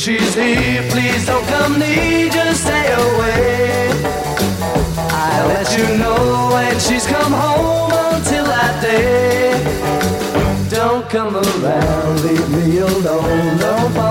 she's 0.00 0.34
here. 0.34 0.82
Please 0.90 1.26
don't 1.26 1.46
come 1.46 1.78
near, 1.78 2.30
just 2.30 2.62
stay 2.62 2.86
away. 2.92 3.90
I'll 4.96 5.48
let 5.48 5.68
you 5.76 5.98
know 5.98 6.50
when 6.54 6.78
she's 6.80 7.06
come 7.06 7.32
home 7.32 7.92
until 8.14 8.44
that 8.46 8.80
day. 8.80 9.52
Don't 10.70 11.06
come 11.10 11.36
around, 11.36 12.22
leave 12.24 12.48
me 12.50 12.78
alone. 12.78 13.58
Nobody 13.58 14.09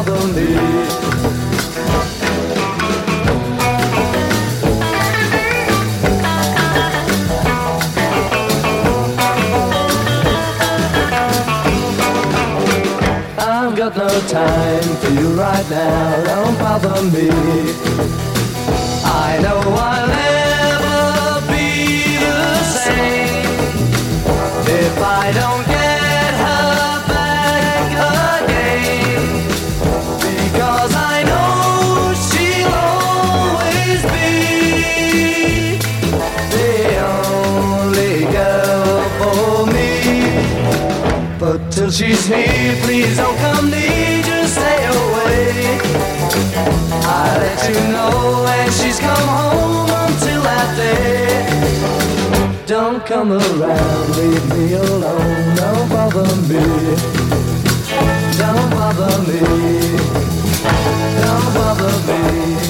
you 15.19 15.29
right 15.33 15.69
now, 15.69 16.23
don't 16.23 16.57
bother 16.59 17.01
me. 17.11 17.29
I 19.03 19.39
know 19.41 19.59
I'll 19.75 20.07
never 20.07 21.41
be 21.51 22.15
the 22.15 22.63
same 22.63 23.45
if 24.81 24.97
I 24.97 25.31
don't 25.39 25.65
get 25.67 26.31
her 26.43 27.07
back 27.11 27.91
again. 28.43 29.23
Because 30.27 30.93
I 30.95 31.23
know 31.29 32.13
she'll 32.27 32.75
always 32.87 34.01
be 34.13 34.31
the 36.55 36.73
only 37.17 38.15
girl 38.37 38.99
for 39.19 39.65
me. 39.75 39.91
But 41.39 41.59
till 41.71 41.91
she's 41.91 42.25
here, 42.25 42.75
please 42.83 43.17
don't 43.17 43.37
come 43.37 43.69
near. 43.69 44.18
You 47.69 47.75
know 47.93 48.41
when 48.45 48.71
she's 48.71 48.99
come 48.99 49.27
home 49.27 49.91
until 49.91 50.41
that 50.41 50.75
day. 50.75 52.65
Don't 52.65 53.05
come 53.05 53.31
around, 53.31 54.09
leave 54.17 54.45
me 54.57 54.73
alone, 54.73 55.55
don't 55.55 55.87
bother 55.87 56.35
me. 56.49 56.65
Don't 58.41 58.69
bother 58.71 59.15
me. 59.29 59.39
Don't 61.21 61.53
bother 61.53 61.93
me. 62.07 62.68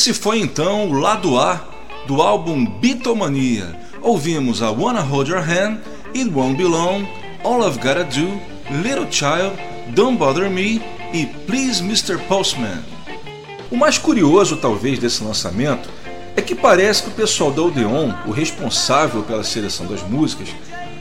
Esse 0.00 0.14
foi 0.14 0.40
então 0.40 0.88
o 0.88 0.94
lado 0.94 1.38
A 1.38 1.62
do 2.06 2.22
álbum 2.22 2.64
Beatlemania. 2.64 3.78
Ouvimos 4.00 4.62
a 4.62 4.70
Wanna 4.70 5.02
Hold 5.02 5.28
Your 5.28 5.42
Hand, 5.42 5.76
It 6.16 6.30
Won't 6.30 6.56
Be 6.56 6.64
Long, 6.64 7.04
All 7.44 7.60
I've 7.68 7.78
Gotta 7.78 8.04
Do, 8.04 8.40
Little 8.82 9.06
Child, 9.10 9.58
Don't 9.94 10.16
Bother 10.16 10.48
Me 10.48 10.80
e 11.12 11.26
Please 11.46 11.82
Mr. 11.82 12.16
Postman. 12.26 12.82
O 13.70 13.76
mais 13.76 13.98
curioso, 13.98 14.56
talvez, 14.56 14.98
desse 14.98 15.22
lançamento 15.22 15.90
é 16.34 16.40
que 16.40 16.54
parece 16.54 17.02
que 17.02 17.10
o 17.10 17.12
pessoal 17.12 17.50
da 17.50 17.60
Odeon, 17.60 18.14
o 18.26 18.30
responsável 18.30 19.22
pela 19.22 19.44
seleção 19.44 19.84
das 19.84 20.02
músicas, 20.02 20.48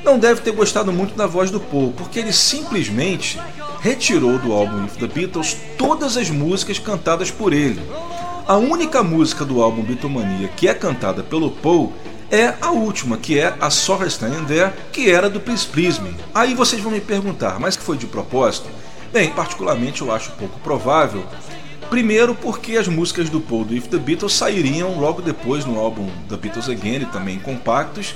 não 0.04 0.20
deve 0.20 0.42
ter 0.42 0.52
gostado 0.52 0.92
muito 0.92 1.16
da 1.16 1.26
voz 1.26 1.50
do 1.50 1.62
Paul, 1.62 1.94
porque 1.96 2.20
ele 2.20 2.34
simplesmente 2.34 3.40
retirou 3.80 4.38
do 4.40 4.52
álbum 4.52 4.86
If 4.86 4.98
the 4.98 5.08
Beatles 5.08 5.56
todas 5.78 6.18
as 6.18 6.30
músicas 6.30 6.80
cantadas 6.80 7.32
por 7.32 7.54
ele, 7.54 7.82
a 8.50 8.58
única 8.58 9.04
música 9.04 9.46
do 9.46 9.62
álbum 9.62 9.84
Beatlemania 9.84 10.48
que 10.48 10.68
é 10.68 10.74
cantada 10.74 11.22
pelo 11.22 11.52
Paul 11.52 11.94
é 12.32 12.56
a 12.60 12.72
última, 12.72 13.16
que 13.16 13.38
é 13.38 13.54
a 13.60 13.70
Sorry 13.70 14.08
Standing 14.08 14.44
There, 14.46 14.74
que 14.92 15.12
era 15.12 15.30
do 15.30 15.40
Please 15.40 15.68
Please 15.68 16.02
Me. 16.02 16.16
Aí 16.34 16.56
vocês 16.56 16.82
vão 16.82 16.92
me 16.92 17.00
perguntar, 17.00 17.60
mas 17.60 17.78
que 17.78 17.84
foi 17.84 17.96
de 17.96 18.08
propósito? 18.08 18.68
Bem, 19.14 19.30
particularmente 19.30 20.02
eu 20.02 20.12
acho 20.12 20.32
pouco 20.32 20.60
provável. 20.62 21.24
Primeiro 21.92 22.34
porque 22.34 22.76
as 22.76 22.88
músicas 22.88 23.30
do 23.30 23.40
Paul 23.40 23.66
do 23.66 23.76
If 23.76 23.86
The 23.86 24.00
Beatles 24.00 24.34
sairiam 24.34 25.00
logo 25.00 25.22
depois 25.22 25.64
no 25.64 25.78
álbum 25.78 26.10
The 26.28 26.38
Beatles 26.38 26.70
Again 26.70 27.04
e 27.04 27.06
também 27.06 27.38
compactos, 27.38 28.16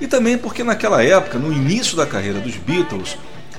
e 0.00 0.06
também 0.06 0.38
porque 0.38 0.64
naquela 0.64 1.04
época, 1.04 1.38
no 1.38 1.52
início 1.52 1.94
da 1.94 2.06
carreira 2.06 2.40
dos 2.40 2.56
Beatles, 2.56 3.18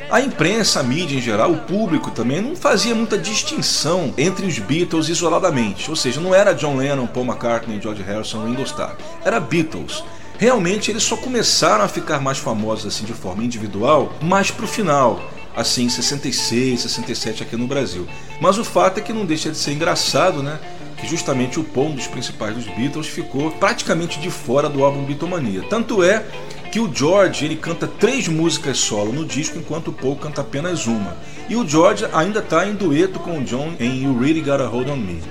a 0.10 0.22
imprensa, 0.22 0.80
a 0.80 0.84
mídia 0.84 1.18
em 1.18 1.22
geral, 1.22 1.52
o 1.52 1.58
público 1.58 2.12
também 2.12 2.41
não 2.41 2.56
fazia 2.56 2.94
muita 2.94 3.18
distinção 3.18 4.13
entre 4.18 4.46
os 4.46 4.60
Beatles 4.60 5.10
isoladamente. 5.10 5.89
Ou 5.89 5.96
seja, 5.96 6.22
não 6.22 6.34
era 6.34 6.54
John 6.54 6.78
Lennon, 6.78 7.08
Paul 7.08 7.26
McCartney, 7.26 7.82
George 7.82 8.04
Harrison, 8.04 8.46
Ringo 8.46 8.62
Starr. 8.63 8.96
Era 9.24 9.39
Beatles. 9.39 10.04
Realmente 10.38 10.91
eles 10.91 11.04
só 11.04 11.15
começaram 11.15 11.84
a 11.84 11.88
ficar 11.88 12.20
mais 12.20 12.38
famosos 12.38 12.86
assim 12.86 13.06
de 13.06 13.13
forma 13.13 13.44
individual 13.44 14.13
mais 14.22 14.52
pro 14.52 14.68
final, 14.68 15.22
assim 15.56 15.88
66, 15.88 16.82
67 16.82 17.44
aqui 17.44 17.56
no 17.56 17.68
Brasil. 17.68 18.06
Mas 18.41 18.58
o 18.58 18.63
fato 18.63 19.00
é 19.00 19.02
que 19.02 19.13
não 19.13 19.26
deixa 19.26 19.50
de 19.50 19.58
ser 19.58 19.72
engraçado, 19.72 20.44
né? 20.44 20.60
Que 20.98 21.08
justamente 21.08 21.60
o 21.60 21.65
um 21.76 21.96
dos 21.96 22.08
principais 22.08 22.54
dos 22.54 22.65
Beatles, 22.65 23.08
ficou 23.08 23.52
praticamente 23.52 24.20
de 24.20 24.30
fora 24.30 24.70
do 24.70 24.84
álbum 24.84 25.04
Beatlemania. 25.04 25.63
Tanto 25.70 26.04
é 26.04 26.26
que 26.71 26.80
o 26.80 26.91
George 26.93 27.45
ele 27.45 27.56
canta 27.56 27.88
três 27.88 28.28
músicas 28.28 28.78
solo 28.78 29.13
no 29.13 29.25
disco, 29.25 29.58
enquanto 29.58 29.89
o 29.89 29.93
Paul 29.93 30.15
canta 30.15 30.41
apenas 30.41 30.88
uma. 30.88 31.15
E 31.47 31.56
o 31.56 31.67
George 31.67 32.06
ainda 32.13 32.39
está 32.39 32.67
em 32.67 32.73
dueto 32.73 33.19
com 33.19 33.39
o 33.39 33.43
John 33.43 33.73
em 33.80 34.04
You 34.04 34.17
Really 34.19 34.41
Gotta 34.41 34.67
Hold 34.67 34.89
On 34.89 34.97
Me. 34.97 35.21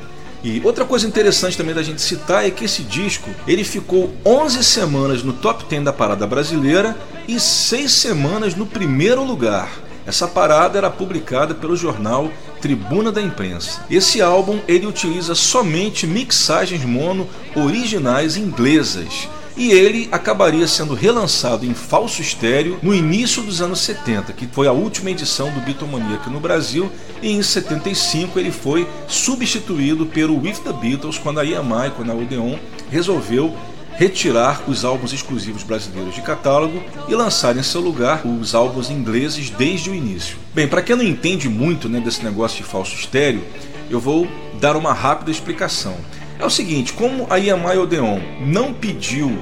E 0.45 0.61
outra 0.63 0.85
coisa 0.85 1.07
interessante 1.07 1.57
também 1.57 1.75
da 1.75 1.83
gente 1.83 2.03
citar 2.03 2.47
é 2.47 2.51
que 2.51 2.67
esse 2.67 2.83
disco 2.83 3.31
ele 3.47 3.65
ficou 3.65 4.15
11 4.25 4.63
semanas 4.63 5.23
no 5.23 5.33
top 5.33 5.65
10 5.65 5.85
da 5.85 5.93
parada 5.93 6.27
brasileira 6.27 6.95
e 7.27 7.41
6 7.41 7.91
semanas 7.91 8.55
no 8.55 8.67
primeiro 8.67 9.25
lugar. 9.25 9.71
Essa 10.07 10.29
parada 10.29 10.77
era 10.77 10.91
publicada 10.91 11.55
pelo 11.55 11.75
jornal 11.75 12.31
Tribuna 12.61 13.11
da 13.11 13.23
Imprensa. 13.23 13.87
Esse 13.91 14.21
álbum 14.21 14.61
ele 14.69 14.87
utiliza 14.87 15.35
somente 15.35 16.07
mixagens 16.07 16.85
mono 16.85 17.27
originais 17.57 18.37
inglesas 18.37 19.29
e 19.57 19.71
ele 19.71 20.09
acabaria 20.11 20.67
sendo 20.67 20.95
relançado 20.95 21.65
em 21.65 21.75
falso 21.75 22.21
estéreo 22.21 22.79
no 22.83 22.95
início 22.95 23.43
dos 23.43 23.61
anos 23.61 23.81
70, 23.81 24.33
que 24.33 24.47
foi 24.47 24.67
a 24.67 24.73
última 24.73 25.11
edição 25.11 25.51
do 25.51 25.61
Beatlemania 25.61 26.21
no 26.27 26.41
Brasil, 26.41 26.91
e 27.23 27.31
em 27.31 27.43
75 27.43 28.39
ele 28.39 28.51
foi 28.51 28.87
substituído 29.07 30.07
pelo 30.07 30.41
With 30.41 30.61
the 30.65 30.73
Beatles 30.73 31.19
quando 31.19 31.41
a 31.41 31.45
EMI, 31.45 31.93
quando 31.97 32.11
a 32.11 32.15
Odeon 32.15 32.59
resolveu 32.91 33.55
retirar 33.97 34.63
os 34.67 34.85
álbuns 34.85 35.13
exclusivos 35.13 35.63
brasileiros 35.63 36.15
de 36.15 36.21
catálogo 36.21 36.83
e 37.09 37.15
lançar 37.15 37.57
em 37.57 37.63
seu 37.63 37.81
lugar 37.81 38.27
os 38.27 38.55
álbuns 38.55 38.91
ingleses 38.91 39.51
desde 39.51 39.91
o 39.91 39.95
início. 39.95 40.37
Bem, 40.53 40.67
para 40.67 40.83
quem 40.83 40.97
não 40.97 41.05
entende 41.05 41.49
muito 41.49 41.89
né, 41.89 42.01
desse 42.01 42.25
negócio 42.25 42.59
de 42.59 42.69
falso 42.69 42.95
estéreo, 42.97 43.45
eu 43.89 44.01
vou 44.01 44.27
dar 44.61 44.77
uma 44.77 44.93
rápida 44.93 45.31
explicação. 45.31 45.97
É 46.39 46.45
o 46.45 46.51
seguinte, 46.51 46.93
como 46.93 47.27
a 47.31 47.39
EMI 47.39 47.79
Odeon 47.79 48.21
não 48.41 48.73
pediu 48.73 49.39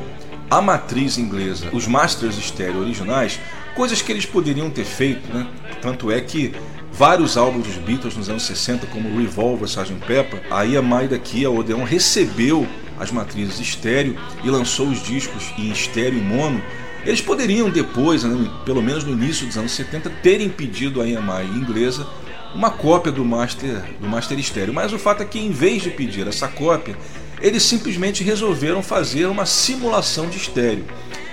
à 0.51 0.61
matriz 0.61 1.17
inglesa 1.17 1.71
os 1.73 1.87
masters 1.87 2.37
estéreo 2.37 2.81
originais, 2.81 3.41
coisas 3.75 4.03
que 4.03 4.13
eles 4.13 4.27
poderiam 4.27 4.69
ter 4.69 4.85
feito, 4.85 5.33
né? 5.33 5.47
Tanto 5.81 6.13
é 6.13 6.21
que 6.21 6.55
vários 6.93 7.39
álbuns 7.39 7.67
dos 7.67 7.77
Beatles 7.77 8.17
nos 8.17 8.29
anos 8.29 8.43
60, 8.43 8.87
como 8.89 9.19
Revolver, 9.19 9.67
Sgt. 9.67 9.95
Pepper, 10.07 10.43
a 10.51 10.67
EMI 10.67 11.09
daqui, 11.09 11.45
a 11.45 11.51
Odeon, 11.51 11.83
recebeu 11.85 12.69
as 13.01 13.11
matrizes 13.11 13.59
estéreo 13.59 14.17
e 14.45 14.51
lançou 14.51 14.87
os 14.87 15.03
discos 15.03 15.53
em 15.59 15.71
estéreo 15.71 16.19
e 16.19 16.23
mono. 16.23 16.63
Eles 17.05 17.23
poderiam 17.23 17.71
depois, 17.71 18.23
né, 18.23 18.51
pelo 18.65 18.83
menos 18.83 19.03
no 19.03 19.13
início 19.13 19.47
dos 19.47 19.57
anos 19.57 19.73
70, 19.73 20.11
terem 20.23 20.51
pedido 20.51 21.01
à 21.01 21.09
EMI 21.09 21.57
inglesa 21.57 22.07
uma 22.55 22.71
cópia 22.71 23.11
do 23.11 23.25
master 23.25 23.83
do 24.01 24.09
master 24.09 24.39
estéreo, 24.39 24.75
mas 24.75 24.93
o 24.93 24.99
fato 24.99 25.23
é 25.23 25.27
que 25.27 25.39
em 25.39 25.51
vez 25.51 25.83
de 25.83 25.91
pedir 25.91 26.27
essa 26.27 26.49
cópia, 26.49 26.97
eles 27.41 27.63
simplesmente 27.63 28.23
resolveram 28.23 28.83
fazer 28.83 29.27
uma 29.27 29.47
simulação 29.47 30.29
de 30.29 30.37
estéreo. 30.37 30.85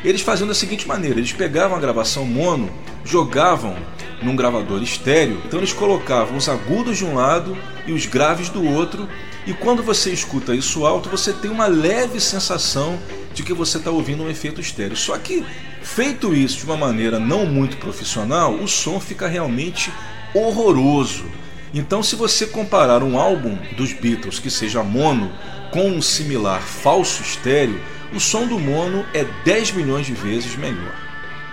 Eles 0.03 0.21
faziam 0.21 0.47
da 0.47 0.53
seguinte 0.53 0.87
maneira: 0.87 1.19
eles 1.19 1.33
pegavam 1.33 1.77
a 1.77 1.79
gravação 1.79 2.25
mono, 2.25 2.69
jogavam 3.03 3.75
num 4.21 4.35
gravador 4.35 4.81
estéreo, 4.81 5.41
então 5.45 5.59
eles 5.59 5.73
colocavam 5.73 6.37
os 6.37 6.49
agudos 6.49 6.97
de 6.97 7.05
um 7.05 7.15
lado 7.15 7.57
e 7.85 7.93
os 7.93 8.05
graves 8.05 8.49
do 8.49 8.63
outro, 8.63 9.07
e 9.47 9.53
quando 9.53 9.81
você 9.81 10.11
escuta 10.11 10.53
isso 10.53 10.85
alto, 10.85 11.09
você 11.09 11.31
tem 11.31 11.49
uma 11.49 11.67
leve 11.67 12.19
sensação 12.19 12.99
de 13.33 13.43
que 13.43 13.53
você 13.53 13.77
está 13.77 13.89
ouvindo 13.89 14.23
um 14.23 14.29
efeito 14.29 14.59
estéreo. 14.59 14.97
Só 14.97 15.17
que, 15.17 15.45
feito 15.81 16.35
isso 16.35 16.57
de 16.57 16.65
uma 16.65 16.75
maneira 16.75 17.19
não 17.19 17.45
muito 17.45 17.77
profissional, 17.77 18.53
o 18.53 18.67
som 18.67 18.99
fica 18.99 19.27
realmente 19.27 19.91
horroroso. 20.33 21.25
Então, 21.73 22.01
se 22.01 22.15
você 22.15 22.47
comparar 22.47 23.03
um 23.03 23.17
álbum 23.17 23.57
dos 23.77 23.93
Beatles 23.93 24.39
que 24.39 24.49
seja 24.49 24.83
mono 24.83 25.31
com 25.71 25.87
um 25.89 26.01
similar 26.01 26.61
falso 26.61 27.21
estéreo, 27.21 27.79
o 28.13 28.19
som 28.19 28.47
do 28.47 28.59
mono 28.59 29.05
é 29.13 29.23
10 29.45 29.73
milhões 29.73 30.05
de 30.07 30.13
vezes 30.13 30.55
melhor. 30.55 30.95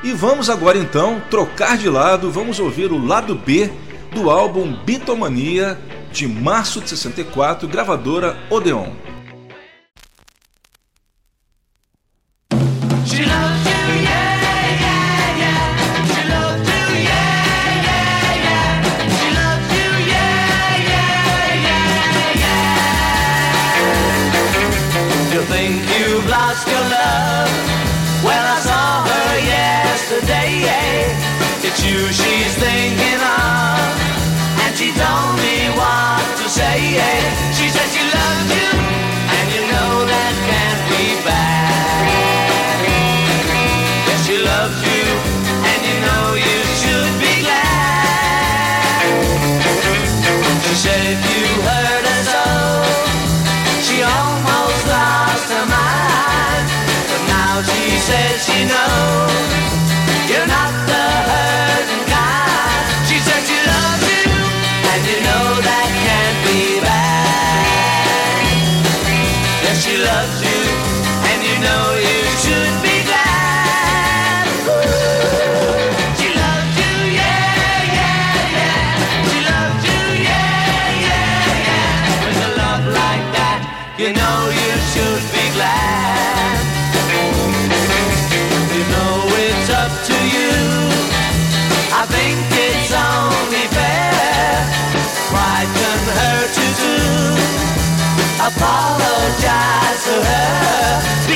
E 0.03 0.12
vamos 0.12 0.49
agora 0.49 0.79
então 0.79 1.23
trocar 1.31 1.77
de 1.77 1.89
lado, 1.89 2.31
vamos 2.31 2.59
ouvir 2.59 2.93
o 2.93 3.05
lado 3.05 3.35
B 3.35 3.71
do 4.12 4.31
álbum 4.31 4.73
Beatlemania 4.85 5.79
de 6.12 6.27
março 6.27 6.81
de 6.81 6.89
64, 6.89 7.69
gravadora 7.69 8.39
Odeon. 8.49 8.91
that 65.55 66.06
to 100.07 101.36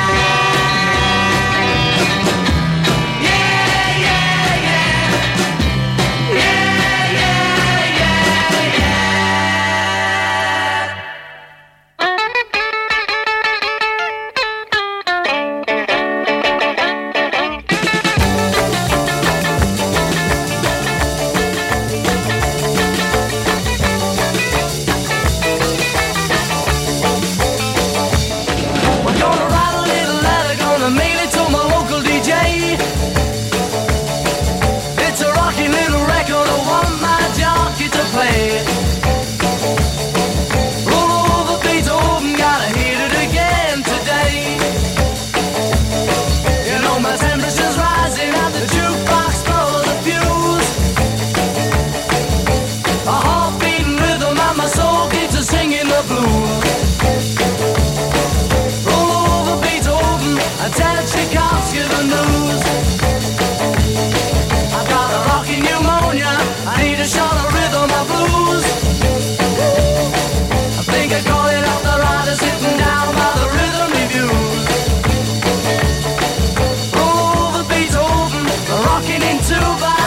survive 79.51 80.00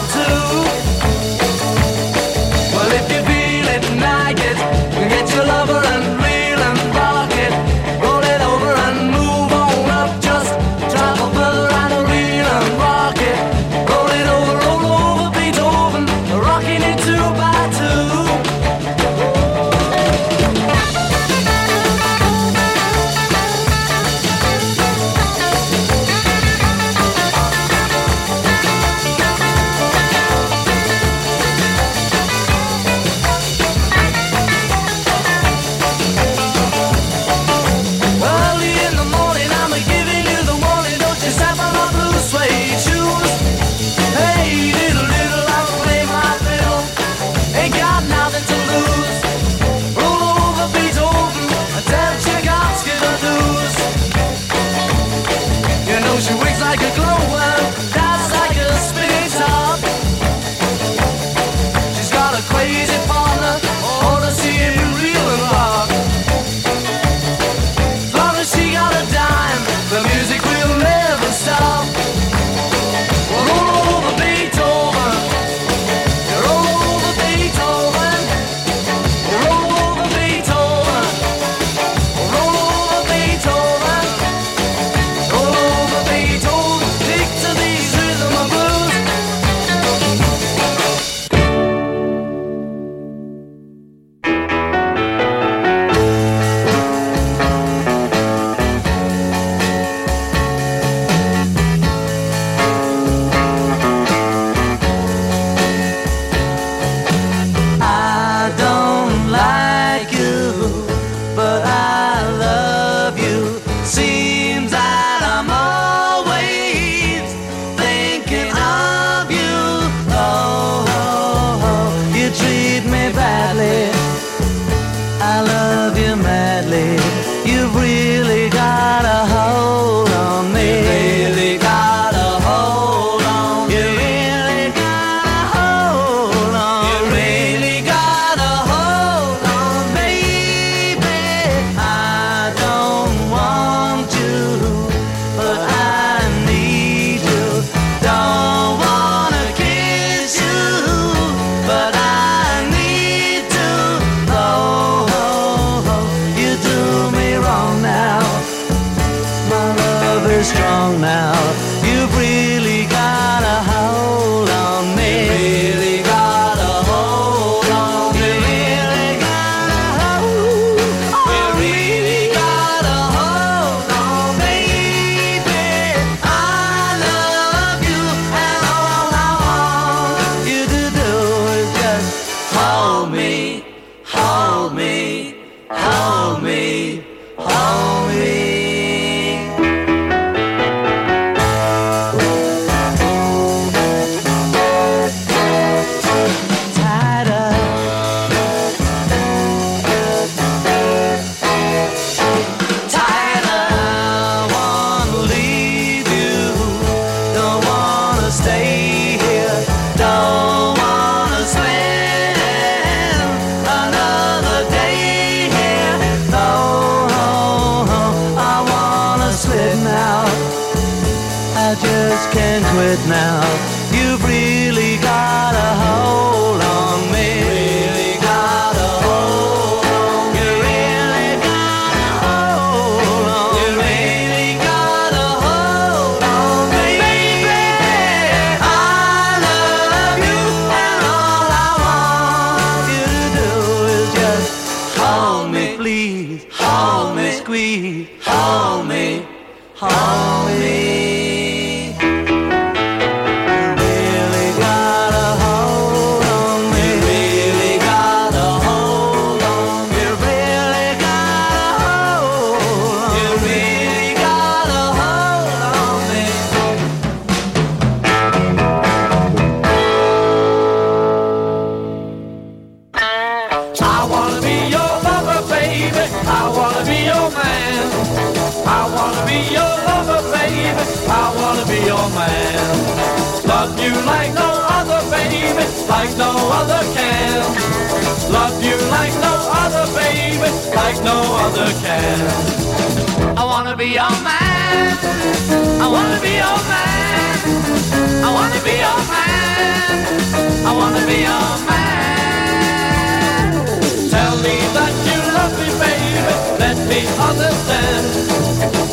understand. 307.29 308.05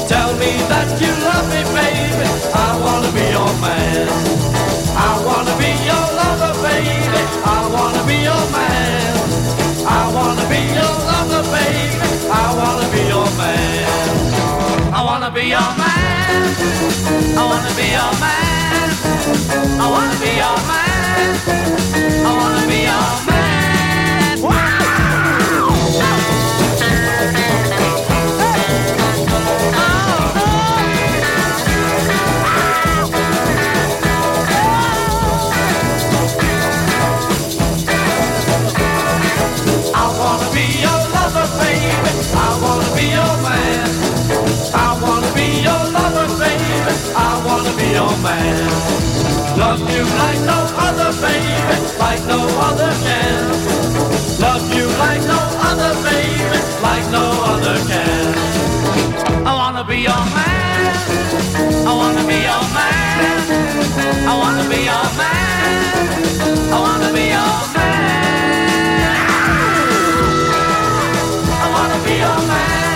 Tell 0.07 0.31
me 0.41 0.51
that 0.71 0.89
you 1.01 1.11
love 1.27 1.47
me, 1.53 1.61
baby. 1.77 2.27
I 2.53 2.69
wanna 2.83 3.11
be 3.17 3.25
your 3.37 3.53
man. 3.65 4.07
I 4.95 5.11
wanna 5.27 5.53
be 5.61 5.71
your 5.89 6.05
lover, 6.19 6.53
baby. 6.65 7.21
I 7.55 7.59
wanna 7.75 8.03
be 8.09 8.17
your 8.29 8.45
man. 8.55 9.13
I 9.87 10.01
wanna 10.15 10.45
be 10.51 10.61
your 10.77 10.93
lover, 11.09 11.43
baby. 11.55 11.97
I 12.31 12.45
wanna 12.59 12.87
be 12.93 13.01
your 13.13 13.29
man. 13.39 13.89
I 14.97 14.99
wanna 15.07 15.29
be 15.37 15.43
your 15.55 15.69
man. 15.81 16.41
I 17.39 17.43
wanna 17.49 17.71
be 17.79 17.85
your 17.97 18.11
man. 18.23 18.89
I 19.83 19.85
wanna 19.93 20.15
be 20.23 20.31
your 20.43 20.57
man. 20.69 21.29
I 22.27 22.31
wanna 22.39 22.63
be 22.71 22.77
your 22.89 23.09
man. 23.27 23.50
your 47.91 48.15
man. 48.23 48.57
Love 49.57 49.79
you 49.91 50.03
like 50.23 50.39
no 50.47 50.59
other, 50.87 51.11
baby, 51.21 51.75
like 51.99 52.23
no 52.25 52.39
other 52.67 52.91
can. 53.03 53.51
Love 54.39 54.65
you 54.73 54.87
like 55.03 55.21
no 55.27 55.39
other, 55.69 55.93
baby, 56.03 56.59
like 56.81 57.05
no 57.11 57.25
other 57.53 57.77
can. 57.89 58.33
I 59.45 59.53
wanna 59.53 59.83
be 59.83 59.97
your 60.09 60.23
man. 60.37 60.95
I 61.87 61.93
wanna 61.99 62.23
be 62.27 62.37
your 62.49 62.63
man. 62.75 63.51
I 64.27 64.33
wanna 64.41 64.63
be 64.69 64.79
your 64.91 65.07
man. 65.19 65.51
I 66.71 66.77
wanna 66.85 67.11
be 67.13 67.25
your 67.35 67.57
man. 67.75 67.91
I 71.63 71.67
wanna 71.75 71.99
be 72.05 72.13
your 72.23 72.39
man. 72.47 72.90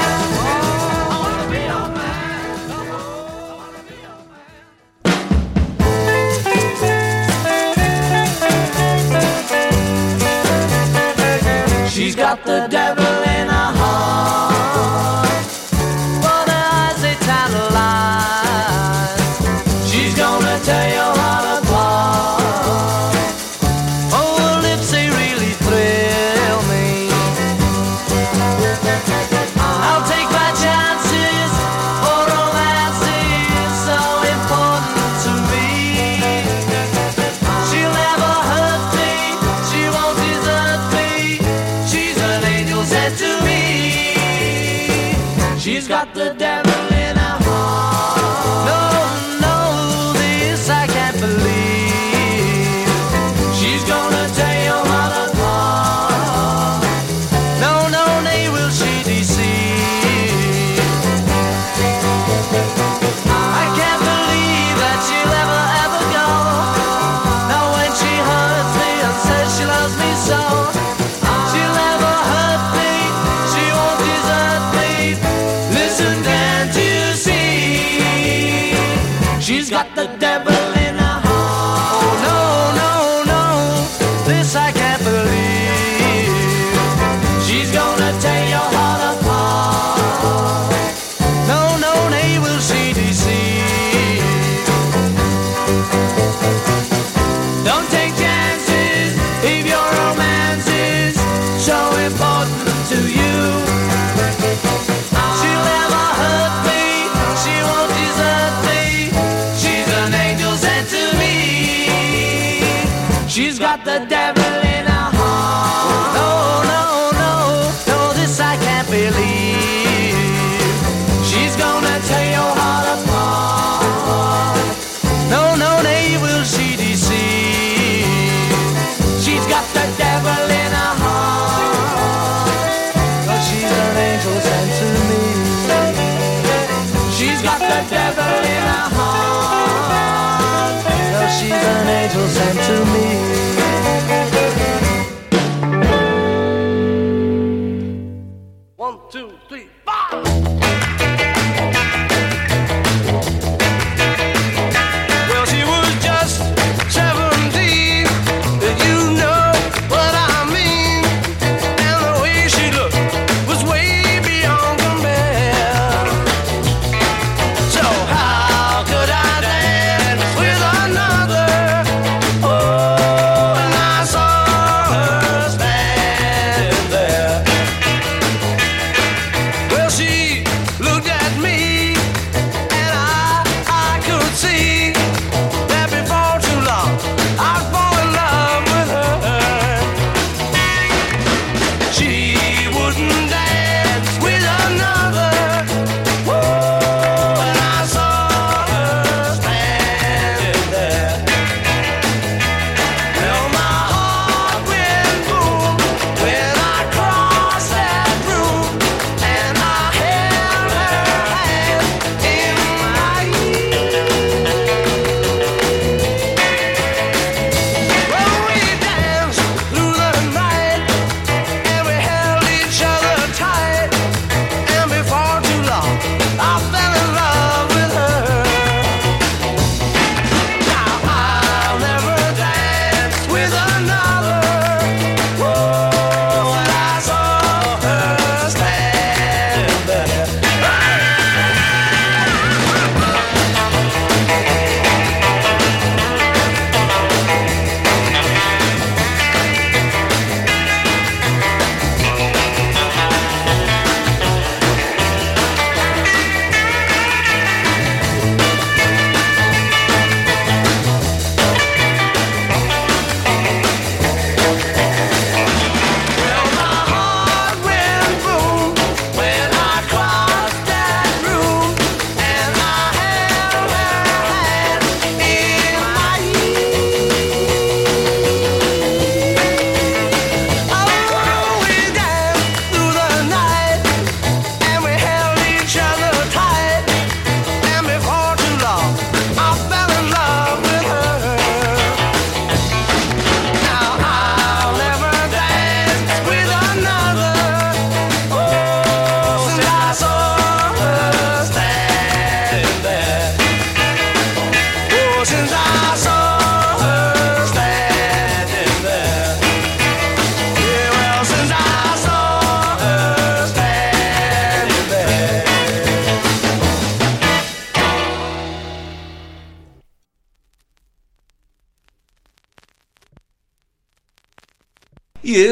got 12.26 12.44
the 12.44 12.68
devil 12.72 13.06
in 13.38 13.55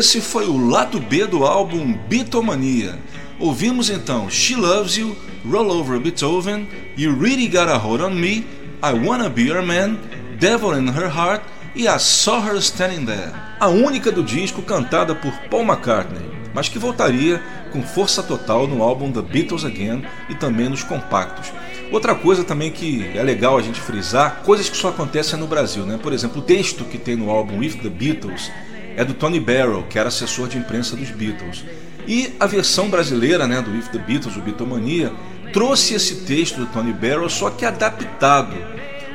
esse 0.03 0.19
foi 0.19 0.45
o 0.47 0.67
lado 0.67 0.99
B 0.99 1.25
do 1.25 1.45
álbum 1.45 1.97
Beatlemania. 2.09 2.99
Ouvimos 3.39 3.89
então 3.89 4.29
She 4.29 4.53
Loves 4.53 4.97
You, 4.97 5.15
Roll 5.49 5.69
Over 5.79 5.97
Beethoven, 5.97 6.67
You 6.97 7.17
Really 7.17 7.47
Got 7.47 7.69
a 7.69 7.77
Hold 7.77 8.01
on 8.01 8.09
Me, 8.09 8.45
I 8.83 8.93
Wanna 9.01 9.29
Be 9.29 9.43
Your 9.43 9.65
Man, 9.65 9.97
Devil 10.37 10.77
in 10.77 10.89
Her 10.89 11.07
Heart 11.07 11.43
e 11.73 11.87
I 11.87 11.97
Saw 11.97 12.41
Her 12.45 12.57
Standing 12.57 13.05
There, 13.05 13.31
a 13.61 13.69
única 13.69 14.11
do 14.11 14.21
disco 14.21 14.61
cantada 14.61 15.15
por 15.15 15.31
Paul 15.49 15.63
McCartney, 15.63 16.29
mas 16.53 16.67
que 16.67 16.77
voltaria 16.77 17.41
com 17.71 17.81
força 17.81 18.21
total 18.21 18.67
no 18.67 18.83
álbum 18.83 19.09
The 19.09 19.21
Beatles 19.21 19.63
Again 19.63 20.03
e 20.27 20.35
também 20.35 20.67
nos 20.67 20.83
compactos. 20.83 21.49
Outra 21.93 22.13
coisa 22.13 22.43
também 22.43 22.71
que 22.71 23.09
é 23.15 23.23
legal 23.23 23.57
a 23.57 23.61
gente 23.61 23.79
frisar, 23.79 24.41
coisas 24.43 24.67
que 24.67 24.75
só 24.75 24.89
acontecem 24.89 25.39
no 25.39 25.47
Brasil, 25.47 25.85
né? 25.85 25.97
Por 25.97 26.11
exemplo, 26.11 26.41
o 26.41 26.43
texto 26.43 26.83
que 26.83 26.97
tem 26.97 27.15
no 27.15 27.29
álbum 27.29 27.59
With 27.59 27.77
the 27.81 27.89
Beatles 27.89 28.51
é 28.95 29.03
do 29.03 29.13
Tony 29.13 29.39
Barrow, 29.39 29.83
que 29.83 29.97
era 29.97 30.09
assessor 30.09 30.47
de 30.47 30.57
imprensa 30.57 30.95
dos 30.95 31.09
Beatles. 31.09 31.63
E 32.07 32.33
a 32.39 32.45
versão 32.45 32.89
brasileira 32.89 33.47
né, 33.47 33.61
do 33.61 33.71
With 33.71 33.89
the 33.91 33.99
Beatles, 33.99 34.35
o 34.35 34.41
Beatlemania, 34.41 35.11
trouxe 35.51 35.93
esse 35.93 36.25
texto 36.25 36.57
do 36.57 36.65
Tony 36.67 36.91
Barrow, 36.91 37.29
só 37.29 37.49
que 37.49 37.65
adaptado. 37.65 38.55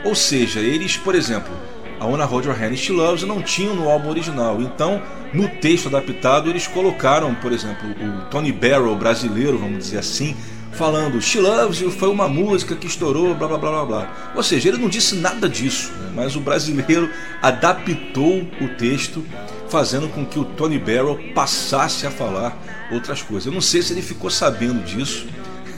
Ou 0.04 0.14
seja, 0.14 0.60
eles, 0.60 0.96
por 0.96 1.14
exemplo, 1.14 1.52
a 2.00 2.06
Ona 2.06 2.24
Your 2.24 2.56
Hand 2.56 2.76
She 2.76 2.92
Loves 2.92 3.24
não 3.24 3.42
tinham 3.42 3.74
no 3.74 3.88
álbum 3.88 4.08
original. 4.08 4.60
Então, 4.62 5.02
no 5.32 5.48
texto 5.48 5.88
adaptado, 5.88 6.48
eles 6.48 6.66
colocaram, 6.66 7.34
por 7.34 7.52
exemplo, 7.52 7.88
o 7.90 8.30
Tony 8.30 8.52
Barrow 8.52 8.94
brasileiro, 8.96 9.58
vamos 9.58 9.78
dizer 9.78 9.98
assim, 9.98 10.36
falando 10.72 11.20
She 11.20 11.40
Loves 11.40 11.80
You 11.80 11.90
foi 11.90 12.08
uma 12.08 12.28
música 12.28 12.76
que 12.76 12.86
estourou, 12.86 13.34
blá 13.34 13.48
blá 13.48 13.58
blá 13.58 13.70
blá 13.70 13.84
blá. 13.84 14.32
Ou 14.36 14.42
seja, 14.42 14.68
ele 14.68 14.78
não 14.78 14.88
disse 14.88 15.16
nada 15.16 15.48
disso, 15.48 15.92
né? 16.00 16.12
mas 16.14 16.36
o 16.36 16.40
brasileiro 16.40 17.10
adaptou 17.42 18.46
o 18.60 18.68
texto 18.78 19.24
fazendo 19.68 20.08
com 20.08 20.24
que 20.24 20.38
o 20.38 20.44
Tony 20.44 20.78
Barrow 20.78 21.18
passasse 21.34 22.06
a 22.06 22.10
falar 22.10 22.56
outras 22.90 23.22
coisas. 23.22 23.46
Eu 23.46 23.52
não 23.52 23.60
sei 23.60 23.82
se 23.82 23.92
ele 23.92 24.02
ficou 24.02 24.30
sabendo 24.30 24.84
disso. 24.84 25.26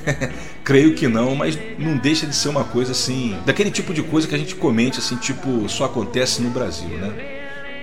Creio 0.65 0.95
que 0.95 1.09
não, 1.09 1.35
mas 1.35 1.59
não 1.79 1.97
deixa 1.97 2.27
de 2.27 2.35
ser 2.35 2.49
uma 2.49 2.65
coisa 2.65 2.93
assim, 2.93 3.37
daquele 3.45 3.71
tipo 3.71 3.93
de 3.93 4.03
coisa 4.03 4.27
que 4.27 4.35
a 4.35 4.39
gente 4.39 4.55
comente 4.55 4.99
assim, 4.99 5.17
tipo, 5.17 5.69
só 5.69 5.85
acontece 5.87 6.41
no 6.41 6.51
Brasil, 6.51 6.89
né? 6.89 7.41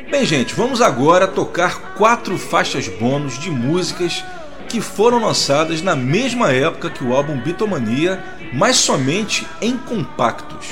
Bem, 0.09 0.25
gente, 0.25 0.55
vamos 0.55 0.81
agora 0.81 1.27
tocar 1.27 1.93
quatro 1.95 2.37
faixas 2.37 2.87
bônus 2.87 3.37
de 3.37 3.51
músicas 3.51 4.23
que 4.69 4.81
foram 4.81 5.21
lançadas 5.21 5.81
na 5.81 5.95
mesma 5.95 6.51
época 6.51 6.89
que 6.89 7.03
o 7.03 7.13
álbum 7.13 7.39
Beatlemania, 7.39 8.23
mas 8.53 8.77
somente 8.77 9.45
em 9.61 9.77
compactos. 9.77 10.67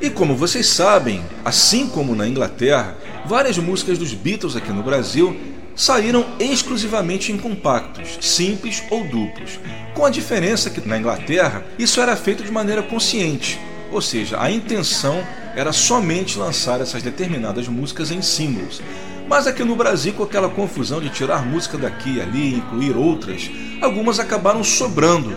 E 0.00 0.10
como 0.10 0.36
vocês 0.36 0.66
sabem, 0.66 1.24
assim 1.44 1.86
como 1.86 2.14
na 2.14 2.28
Inglaterra, 2.28 2.96
várias 3.26 3.58
músicas 3.58 3.98
dos 3.98 4.14
Beatles 4.14 4.56
aqui 4.56 4.72
no 4.72 4.82
Brasil 4.82 5.36
saíram 5.74 6.24
exclusivamente 6.38 7.32
em 7.32 7.36
compactos, 7.36 8.18
simples 8.20 8.82
ou 8.88 9.04
duplos, 9.04 9.58
com 9.94 10.06
a 10.06 10.10
diferença 10.10 10.70
que 10.70 10.86
na 10.86 10.96
Inglaterra 10.96 11.64
isso 11.78 12.00
era 12.00 12.16
feito 12.16 12.42
de 12.42 12.50
maneira 12.50 12.82
consciente, 12.82 13.60
ou 13.92 14.00
seja, 14.00 14.40
a 14.40 14.50
intenção 14.50 15.22
era 15.54 15.72
somente 15.72 16.38
lançar 16.38 16.80
essas 16.80 17.02
determinadas 17.02 17.68
músicas 17.68 18.10
em 18.10 18.22
singles. 18.22 18.80
Mas 19.28 19.46
aqui 19.46 19.64
no 19.64 19.74
Brasil, 19.74 20.12
com 20.12 20.22
aquela 20.22 20.48
confusão 20.48 21.00
de 21.00 21.08
tirar 21.08 21.44
música 21.44 21.76
daqui 21.76 22.16
e 22.16 22.20
ali 22.20 22.52
e 22.52 22.54
incluir 22.54 22.96
outras, 22.96 23.50
algumas 23.82 24.20
acabaram 24.20 24.62
sobrando 24.62 25.36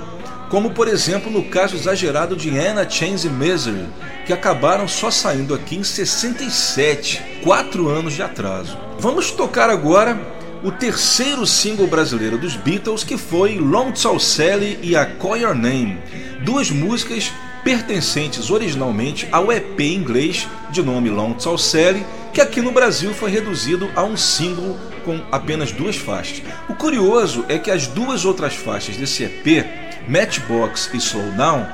como 0.50 0.72
por 0.72 0.88
exemplo 0.88 1.32
no 1.32 1.44
caso 1.46 1.76
exagerado 1.76 2.36
de 2.36 2.58
Anna 2.58 2.90
Chains 2.90 3.24
e 3.24 3.30
Misery, 3.30 3.88
que 4.26 4.34
acabaram 4.34 4.88
só 4.88 5.12
saindo 5.12 5.54
aqui 5.54 5.76
em 5.76 5.84
67, 5.84 7.22
quatro 7.44 7.88
anos 7.88 8.14
de 8.14 8.24
atraso. 8.24 8.78
Vamos 9.00 9.32
tocar 9.32 9.70
agora 9.70 10.20
o 10.64 10.72
terceiro 10.72 11.46
single 11.46 11.88
brasileiro 11.88 12.38
dos 12.38 12.56
Beatles, 12.56 13.04
que 13.04 13.18
foi 13.18 13.58
Long 13.58 13.92
Tall 13.92 14.20
Sally 14.20 14.78
e 14.82 14.96
A 14.96 15.06
Call 15.06 15.38
Your 15.38 15.56
Name, 15.56 16.00
duas 16.44 16.70
músicas 16.70 17.32
pertencentes 17.64 18.50
originalmente 18.50 19.28
ao 19.32 19.52
EP 19.52 19.80
inglês 19.82 20.48
de 20.72 20.82
nome 20.82 21.10
Long 21.10 21.34
Tall 21.34 21.58
Sally, 21.58 22.06
que 22.34 22.42
aqui 22.42 22.62
no 22.62 22.72
Brasil 22.72 23.14
foi 23.14 23.32
reduzido 23.32 23.90
a 23.96 24.04
um 24.04 24.18
single 24.18 24.78
com 25.06 25.20
apenas 25.32 25.72
duas 25.72 25.96
faixas. 25.96 26.42
O 26.68 26.76
curioso 26.76 27.46
é 27.48 27.58
que 27.58 27.72
as 27.72 27.88
duas 27.88 28.26
outras 28.26 28.54
faixas 28.54 28.98
desse 28.98 29.24
EP, 29.24 29.66
Matchbox 30.08 30.90
e 30.94 30.98
Slow 30.98 31.32
Down, 31.32 31.66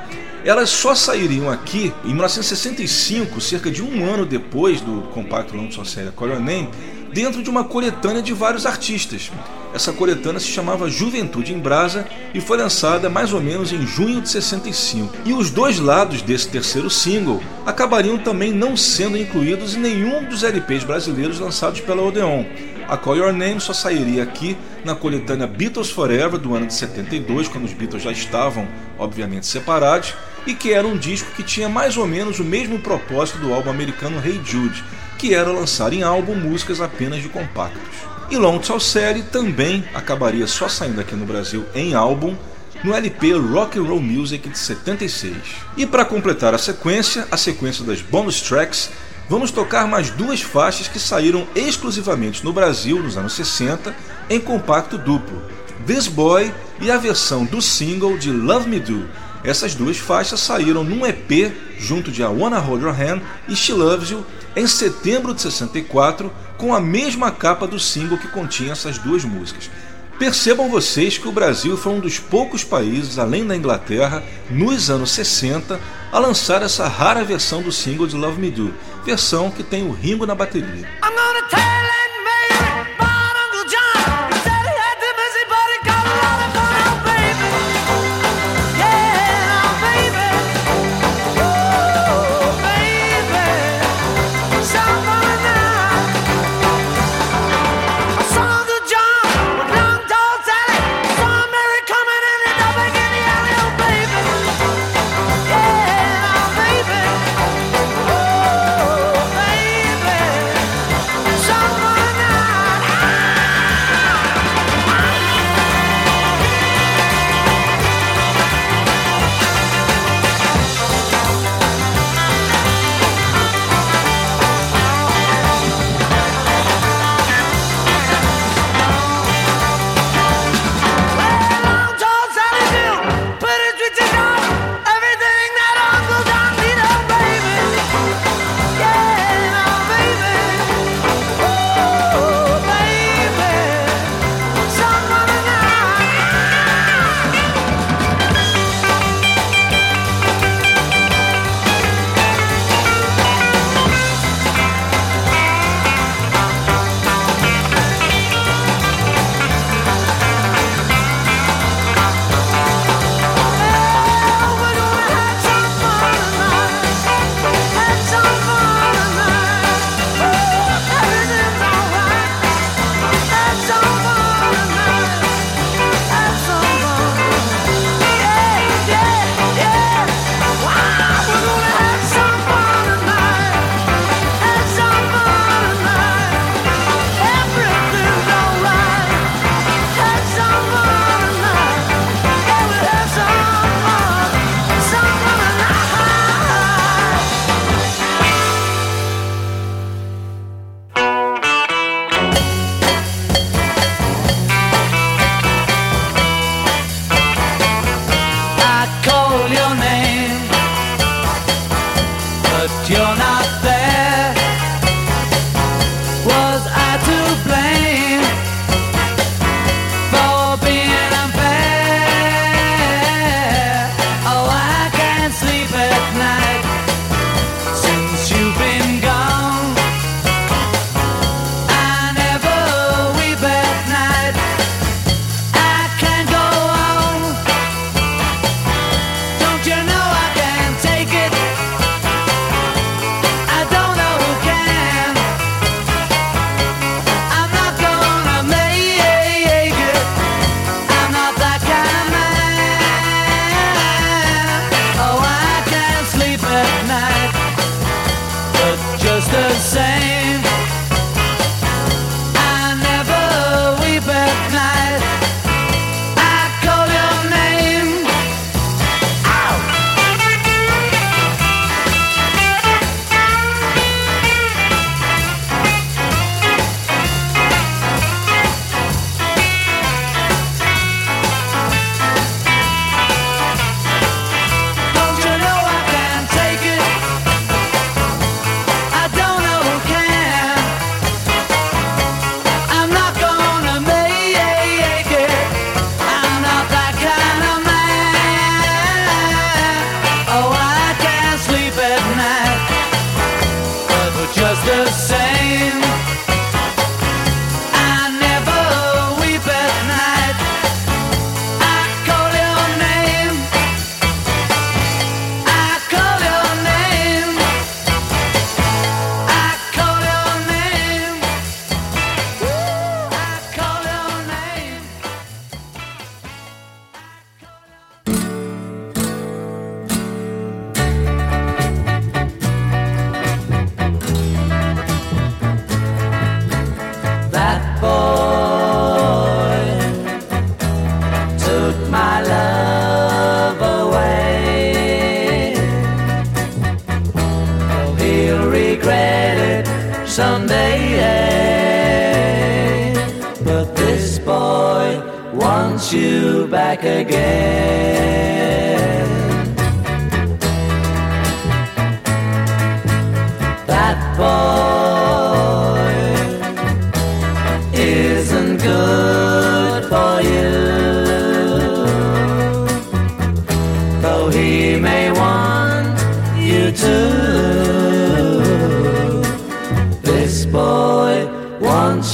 elas 0.44 0.70
só 0.70 0.94
sairiam 0.94 1.50
aqui 1.50 1.92
em 2.04 2.08
1965, 2.08 3.40
cerca 3.40 3.70
de 3.70 3.82
um 3.82 4.04
ano 4.04 4.24
depois 4.24 4.80
do 4.80 5.02
compacto 5.12 5.56
Long 5.56 5.68
Call 6.14 6.28
Your 6.28 6.40
Name, 6.40 6.68
dentro 7.16 7.42
de 7.42 7.48
uma 7.48 7.64
coletânea 7.64 8.20
de 8.20 8.34
vários 8.34 8.66
artistas. 8.66 9.32
Essa 9.72 9.90
coletânea 9.90 10.38
se 10.38 10.48
chamava 10.48 10.90
Juventude 10.90 11.54
em 11.54 11.58
Brasa 11.58 12.06
e 12.34 12.42
foi 12.42 12.58
lançada 12.58 13.08
mais 13.08 13.32
ou 13.32 13.40
menos 13.40 13.72
em 13.72 13.86
junho 13.86 14.20
de 14.20 14.28
65. 14.28 15.16
E 15.24 15.32
os 15.32 15.48
dois 15.48 15.78
lados 15.78 16.20
desse 16.20 16.46
terceiro 16.48 16.90
single 16.90 17.42
acabariam 17.64 18.18
também 18.18 18.52
não 18.52 18.76
sendo 18.76 19.16
incluídos 19.16 19.74
em 19.74 19.80
nenhum 19.80 20.24
dos 20.24 20.44
LPs 20.44 20.84
brasileiros 20.84 21.40
lançados 21.40 21.80
pela 21.80 22.02
Odeon. 22.02 22.44
A 22.86 22.98
Call 22.98 23.16
Your 23.16 23.32
Name 23.32 23.62
só 23.62 23.72
sairia 23.72 24.22
aqui 24.22 24.54
na 24.84 24.94
coletânea 24.94 25.46
Beatles 25.46 25.88
Forever 25.88 26.38
do 26.38 26.54
ano 26.54 26.66
de 26.66 26.74
72, 26.74 27.48
quando 27.48 27.64
os 27.64 27.72
Beatles 27.72 28.02
já 28.02 28.12
estavam, 28.12 28.68
obviamente, 28.98 29.46
separados, 29.46 30.12
e 30.46 30.52
que 30.52 30.70
era 30.70 30.86
um 30.86 30.98
disco 30.98 31.32
que 31.34 31.42
tinha 31.42 31.66
mais 31.66 31.96
ou 31.96 32.06
menos 32.06 32.38
o 32.40 32.44
mesmo 32.44 32.78
propósito 32.78 33.38
do 33.38 33.54
álbum 33.54 33.70
americano 33.70 34.22
Hey 34.24 34.38
Jude, 34.44 34.84
que 35.18 35.34
era 35.34 35.50
lançar 35.50 35.92
em 35.92 36.02
álbum 36.02 36.34
músicas 36.34 36.80
apenas 36.80 37.22
de 37.22 37.28
compactos. 37.28 37.82
E 38.30 38.36
Long 38.36 38.58
Tall 38.58 38.80
Sally 38.80 39.22
também 39.22 39.84
acabaria 39.94 40.46
só 40.46 40.68
saindo 40.68 41.00
aqui 41.00 41.14
no 41.14 41.24
Brasil 41.24 41.64
em 41.74 41.94
álbum 41.94 42.36
no 42.82 42.94
LP 42.94 43.32
Rock 43.32 43.78
and 43.78 43.82
Roll 43.82 44.00
Music 44.00 44.48
de 44.48 44.58
76. 44.58 45.36
E 45.76 45.86
para 45.86 46.04
completar 46.04 46.54
a 46.54 46.58
sequência, 46.58 47.26
a 47.30 47.36
sequência 47.36 47.84
das 47.84 48.02
bonus 48.02 48.40
tracks, 48.40 48.90
vamos 49.28 49.50
tocar 49.50 49.86
mais 49.86 50.10
duas 50.10 50.42
faixas 50.42 50.88
que 50.88 50.98
saíram 50.98 51.46
exclusivamente 51.54 52.44
no 52.44 52.52
Brasil 52.52 53.02
nos 53.02 53.16
anos 53.16 53.32
60 53.34 53.94
em 54.28 54.40
compacto 54.40 54.98
duplo: 54.98 55.42
This 55.86 56.08
Boy 56.08 56.52
e 56.80 56.90
a 56.90 56.96
versão 56.96 57.44
do 57.44 57.62
single 57.62 58.18
de 58.18 58.30
Love 58.30 58.68
Me 58.68 58.80
Do. 58.80 59.08
Essas 59.46 59.76
duas 59.76 59.96
faixas 59.96 60.40
saíram 60.40 60.82
num 60.82 61.06
EP 61.06 61.54
junto 61.78 62.10
de 62.10 62.20
I 62.20 62.26
Wanna 62.26 62.58
Hold 62.58 62.82
Your 62.82 63.00
Hand 63.00 63.22
e 63.48 63.54
She 63.54 63.72
Loves 63.72 64.10
You 64.10 64.26
em 64.56 64.66
setembro 64.66 65.32
de 65.32 65.40
64, 65.40 66.32
com 66.58 66.74
a 66.74 66.80
mesma 66.80 67.30
capa 67.30 67.64
do 67.64 67.78
single 67.78 68.18
que 68.18 68.26
continha 68.26 68.72
essas 68.72 68.98
duas 68.98 69.24
músicas. 69.24 69.70
Percebam 70.18 70.68
vocês 70.68 71.18
que 71.18 71.28
o 71.28 71.32
Brasil 71.32 71.76
foi 71.76 71.92
um 71.92 72.00
dos 72.00 72.18
poucos 72.18 72.64
países, 72.64 73.18
além 73.18 73.46
da 73.46 73.54
Inglaterra, 73.54 74.24
nos 74.50 74.90
anos 74.90 75.10
60, 75.10 75.78
a 76.10 76.18
lançar 76.18 76.62
essa 76.62 76.88
rara 76.88 77.22
versão 77.22 77.62
do 77.62 77.70
single 77.70 78.06
de 78.06 78.16
Love 78.16 78.40
Me 78.40 78.50
Do, 78.50 78.74
versão 79.04 79.50
que 79.50 79.62
tem 79.62 79.86
o 79.86 79.92
Ringo 79.92 80.26
na 80.26 80.34
bateria. 80.34 80.88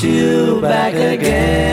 You 0.02 0.60
back 0.60 0.94
again. 0.94 1.71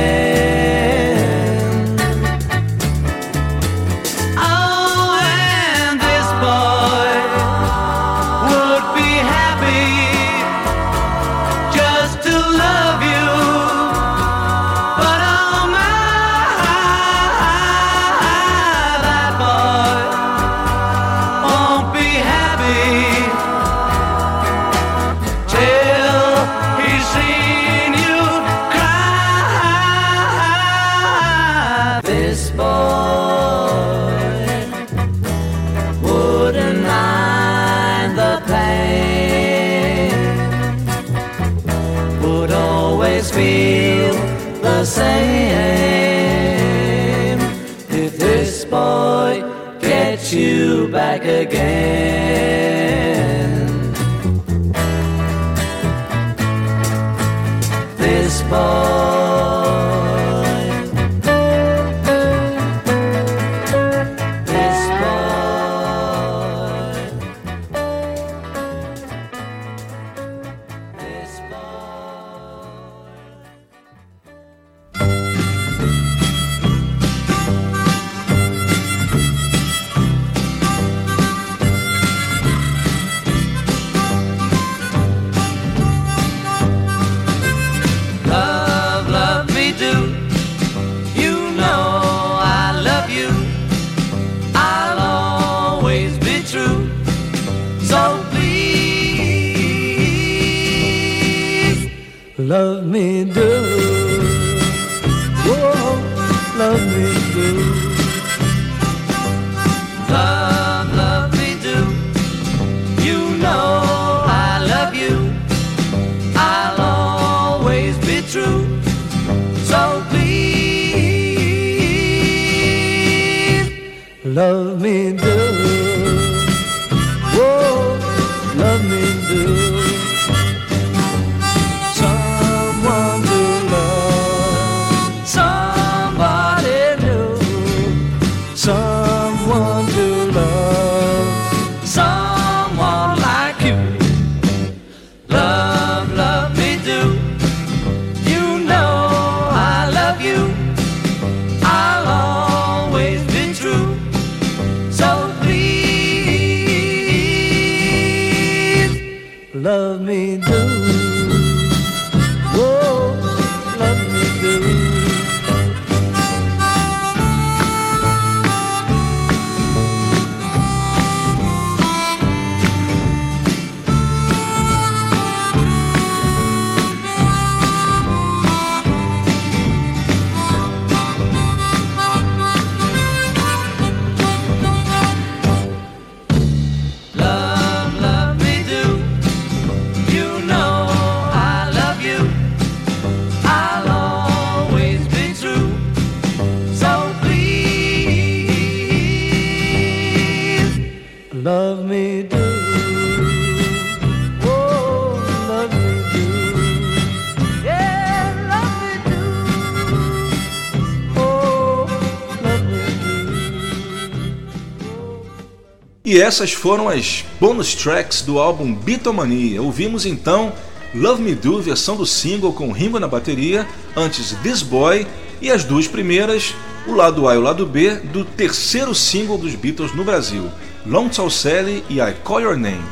Essas 216.20 216.52
foram 216.52 216.90
as 216.90 217.24
bonus 217.40 217.74
tracks 217.74 218.22
do 218.22 218.40
álbum 218.40 218.74
Beatlemania. 218.74 219.62
Ouvimos 219.62 220.06
então 220.06 220.52
Love 220.94 221.22
Me 221.22 221.36
Do, 221.36 221.62
versão 221.62 221.96
do 221.96 222.06
single 222.06 222.52
com 222.52 222.72
Ringo 222.72 223.00
na 223.00 223.08
bateria, 223.08 223.68
antes 223.96 224.36
This 224.44 224.62
Boy, 224.62 225.06
e 225.42 225.52
as 225.52 225.64
duas 225.64 225.88
primeiras, 225.88 226.54
o 226.88 226.94
lado 226.94 227.28
A 227.28 227.36
e 227.36 227.38
o 227.38 227.42
lado 227.42 227.66
B, 227.66 227.92
do 227.96 228.26
terceiro 228.26 228.94
single 228.96 229.38
dos 229.38 229.56
Beatles 229.56 229.96
no 229.96 230.04
Brasil, 230.04 230.50
Long 230.86 231.08
Tall 231.10 231.30
Sally 231.30 231.84
e 231.90 232.02
I 232.02 232.14
Call 232.24 232.42
Your 232.42 232.58
Name. 232.58 232.84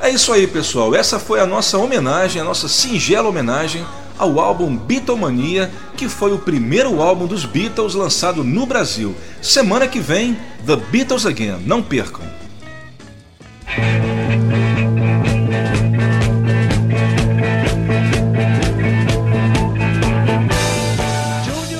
É 0.00 0.08
isso 0.08 0.32
aí, 0.32 0.46
pessoal. 0.46 0.94
Essa 0.94 1.18
foi 1.18 1.40
a 1.40 1.46
nossa 1.46 1.76
homenagem, 1.76 2.40
a 2.40 2.44
nossa 2.44 2.68
singela 2.68 3.28
homenagem 3.28 3.84
ao 4.18 4.40
álbum 4.40 4.76
Beatlemania, 4.76 5.70
que 5.96 6.08
foi 6.08 6.32
o 6.32 6.38
primeiro 6.38 7.02
álbum 7.02 7.26
dos 7.26 7.44
Beatles 7.44 7.94
lançado 7.94 8.42
no 8.42 8.66
Brasil. 8.66 9.14
Semana 9.42 9.86
que 9.86 10.00
vem, 10.00 10.38
The 10.66 10.76
Beatles 10.76 11.26
Again. 11.26 11.58
Não 11.66 11.82
percam. 11.82 12.29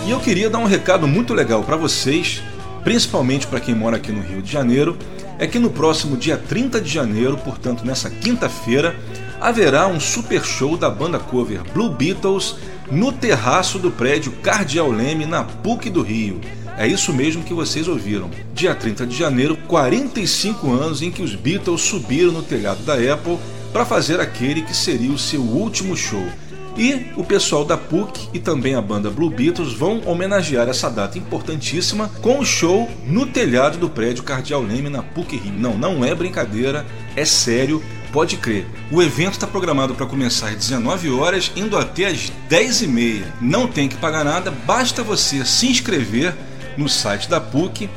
E 0.06 0.10
eu 0.10 0.20
queria 0.20 0.48
dar 0.48 0.58
um 0.58 0.66
recado 0.66 1.08
muito 1.08 1.34
legal 1.34 1.64
para 1.64 1.76
vocês, 1.76 2.42
principalmente 2.84 3.46
para 3.46 3.58
quem 3.58 3.74
mora 3.74 3.96
aqui 3.96 4.12
no 4.12 4.22
Rio 4.22 4.40
de 4.40 4.52
Janeiro, 4.52 4.96
é 5.38 5.46
que 5.46 5.58
no 5.58 5.70
próximo 5.70 6.16
dia 6.16 6.36
30 6.36 6.80
de 6.80 6.88
janeiro, 6.88 7.36
portanto 7.38 7.84
nessa 7.84 8.08
quinta-feira, 8.08 8.94
haverá 9.40 9.88
um 9.88 9.98
super 9.98 10.44
show 10.44 10.76
da 10.76 10.90
banda 10.90 11.18
cover 11.18 11.62
Blue 11.72 11.90
Beatles 11.90 12.56
no 12.90 13.10
terraço 13.10 13.78
do 13.78 13.90
prédio 13.90 14.32
Cardeal 14.42 14.90
Leme, 14.90 15.26
na 15.26 15.42
PUC 15.42 15.90
do 15.90 16.02
Rio. 16.02 16.40
É 16.80 16.86
isso 16.86 17.12
mesmo 17.12 17.44
que 17.44 17.52
vocês 17.52 17.86
ouviram. 17.86 18.30
Dia 18.54 18.74
30 18.74 19.06
de 19.06 19.14
janeiro, 19.14 19.54
45 19.68 20.72
anos 20.72 21.02
em 21.02 21.10
que 21.10 21.20
os 21.20 21.34
Beatles 21.34 21.82
subiram 21.82 22.32
no 22.32 22.42
telhado 22.42 22.82
da 22.84 22.94
Apple 22.94 23.36
para 23.70 23.84
fazer 23.84 24.18
aquele 24.18 24.62
que 24.62 24.74
seria 24.74 25.12
o 25.12 25.18
seu 25.18 25.42
último 25.42 25.94
show. 25.94 26.26
E 26.78 27.08
o 27.16 27.22
pessoal 27.22 27.66
da 27.66 27.76
PUC 27.76 28.30
e 28.32 28.38
também 28.38 28.76
a 28.76 28.80
banda 28.80 29.10
Blue 29.10 29.28
Beatles 29.28 29.74
vão 29.74 30.00
homenagear 30.06 30.70
essa 30.70 30.88
data 30.88 31.18
importantíssima 31.18 32.10
com 32.22 32.38
o 32.38 32.46
show 32.46 32.88
no 33.06 33.26
telhado 33.26 33.76
do 33.76 33.90
prédio 33.90 34.24
Cardeal 34.24 34.62
Leme 34.62 34.88
na 34.88 35.02
PUC 35.02 35.36
Rio. 35.36 35.52
Não, 35.52 35.76
não 35.76 36.02
é 36.02 36.14
brincadeira, 36.14 36.86
é 37.14 37.26
sério, 37.26 37.82
pode 38.10 38.38
crer. 38.38 38.64
O 38.90 39.02
evento 39.02 39.34
está 39.34 39.46
programado 39.46 39.94
para 39.94 40.06
começar 40.06 40.48
às 40.48 40.56
19 40.56 41.10
horas, 41.10 41.52
indo 41.54 41.76
até 41.76 42.06
às 42.06 42.32
10 42.48 42.80
e 42.80 42.86
meia. 42.86 43.34
Não 43.38 43.66
tem 43.68 43.86
que 43.86 43.96
pagar 43.96 44.24
nada, 44.24 44.50
basta 44.50 45.02
você 45.02 45.44
se 45.44 45.66
inscrever 45.66 46.34
no 46.80 46.88
site 46.88 47.28
da 47.28 47.40
PUC, 47.40 47.88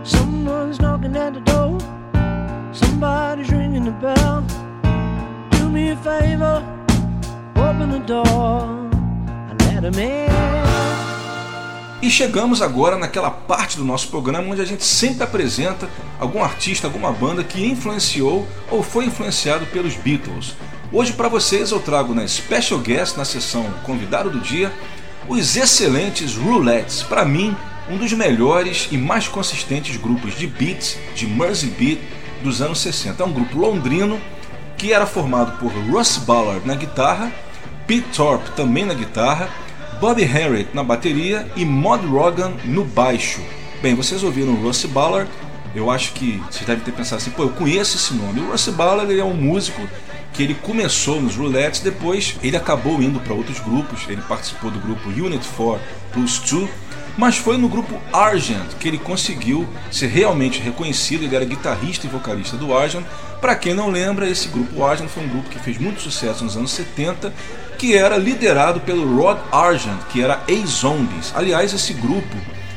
Someone's 0.04 0.78
knocking 0.78 1.16
at 1.16 1.34
the 1.34 1.40
door. 1.40 1.78
Somebody's 2.72 3.48
ringing 3.50 3.84
the 3.84 3.90
bell. 3.92 4.69
Me 5.70 5.92
a 5.92 5.96
favor, 5.96 6.62
open 7.56 7.90
the 7.90 7.98
door 8.06 8.64
and 9.48 9.56
let 9.66 9.84
him 9.84 10.00
in. 10.00 10.30
E 12.02 12.10
chegamos 12.10 12.60
agora 12.62 12.96
naquela 12.96 13.30
parte 13.30 13.76
do 13.76 13.84
nosso 13.84 14.08
programa 14.08 14.50
onde 14.50 14.60
a 14.60 14.64
gente 14.64 14.84
sempre 14.84 15.22
apresenta 15.22 15.88
algum 16.18 16.42
artista, 16.42 16.86
alguma 16.86 17.12
banda 17.12 17.44
que 17.44 17.64
influenciou 17.64 18.46
ou 18.70 18.82
foi 18.82 19.04
influenciado 19.04 19.66
pelos 19.66 19.94
Beatles. 19.94 20.56
Hoje 20.92 21.12
para 21.12 21.28
vocês 21.28 21.70
eu 21.70 21.78
trago 21.78 22.14
na 22.14 22.26
Special 22.26 22.80
Guest, 22.80 23.16
na 23.16 23.24
sessão 23.24 23.64
Convidado 23.84 24.30
do 24.30 24.40
Dia, 24.40 24.72
os 25.28 25.56
excelentes 25.56 26.34
Roulettes. 26.34 27.02
Para 27.02 27.24
mim, 27.24 27.54
um 27.88 27.96
dos 27.96 28.12
melhores 28.12 28.88
e 28.90 28.96
mais 28.96 29.28
consistentes 29.28 29.96
grupos 29.96 30.36
de 30.36 30.46
beats, 30.46 30.96
de 31.14 31.26
Mersey 31.26 31.70
Beat, 31.70 32.00
dos 32.42 32.60
anos 32.62 32.80
60. 32.80 33.22
É 33.22 33.26
um 33.26 33.32
grupo 33.32 33.58
londrino 33.58 34.18
que 34.80 34.94
era 34.94 35.04
formado 35.04 35.58
por 35.58 35.70
Russ 35.70 36.16
Ballard 36.16 36.66
na 36.66 36.74
guitarra, 36.74 37.30
Pete 37.86 38.16
Thorpe 38.16 38.50
também 38.52 38.86
na 38.86 38.94
guitarra, 38.94 39.50
Bobby 40.00 40.24
Harriet 40.24 40.70
na 40.72 40.82
bateria 40.82 41.46
e 41.54 41.66
Mod 41.66 42.06
Rogan 42.06 42.54
no 42.64 42.82
baixo. 42.82 43.42
Bem, 43.82 43.94
vocês 43.94 44.24
ouviram 44.24 44.54
Russ 44.54 44.86
Ballard, 44.86 45.30
eu 45.74 45.90
acho 45.90 46.14
que 46.14 46.42
vocês 46.50 46.64
devem 46.64 46.82
ter 46.82 46.92
pensado 46.92 47.20
assim, 47.20 47.30
pô, 47.30 47.42
eu 47.42 47.50
conheço 47.50 47.98
esse 47.98 48.14
nome. 48.14 48.40
O 48.40 48.52
Russ 48.52 48.68
Ballard 48.68 49.12
ele 49.12 49.20
é 49.20 49.24
um 49.24 49.34
músico 49.34 49.86
que 50.32 50.42
ele 50.42 50.54
começou 50.54 51.20
nos 51.20 51.36
Roulettes, 51.36 51.80
depois 51.80 52.36
ele 52.42 52.56
acabou 52.56 53.02
indo 53.02 53.20
para 53.20 53.34
outros 53.34 53.60
grupos, 53.60 54.08
ele 54.08 54.22
participou 54.22 54.70
do 54.70 54.80
grupo 54.80 55.10
Unit 55.10 55.46
4 55.58 55.78
Plus 56.10 56.38
2, 56.38 56.70
mas 57.20 57.36
foi 57.36 57.58
no 57.58 57.68
grupo 57.68 58.00
Argent 58.10 58.76
que 58.80 58.88
ele 58.88 58.96
conseguiu 58.96 59.68
ser 59.92 60.06
realmente 60.06 60.58
reconhecido, 60.58 61.22
ele 61.22 61.36
era 61.36 61.44
guitarrista 61.44 62.06
e 62.06 62.10
vocalista 62.10 62.56
do 62.56 62.74
Argent, 62.74 63.04
para 63.42 63.54
quem 63.54 63.74
não 63.74 63.90
lembra, 63.90 64.26
esse 64.26 64.48
grupo 64.48 64.82
Argent 64.82 65.10
foi 65.10 65.24
um 65.24 65.28
grupo 65.28 65.50
que 65.50 65.58
fez 65.58 65.76
muito 65.76 66.00
sucesso 66.00 66.42
nos 66.42 66.56
anos 66.56 66.70
70, 66.70 67.30
que 67.76 67.94
era 67.94 68.16
liderado 68.16 68.80
pelo 68.80 69.04
Rod 69.14 69.36
Argent, 69.52 70.00
que 70.10 70.22
era 70.22 70.42
ex-Zombies. 70.48 71.30
Aliás, 71.34 71.74
esse 71.74 71.92
grupo, 71.92 72.36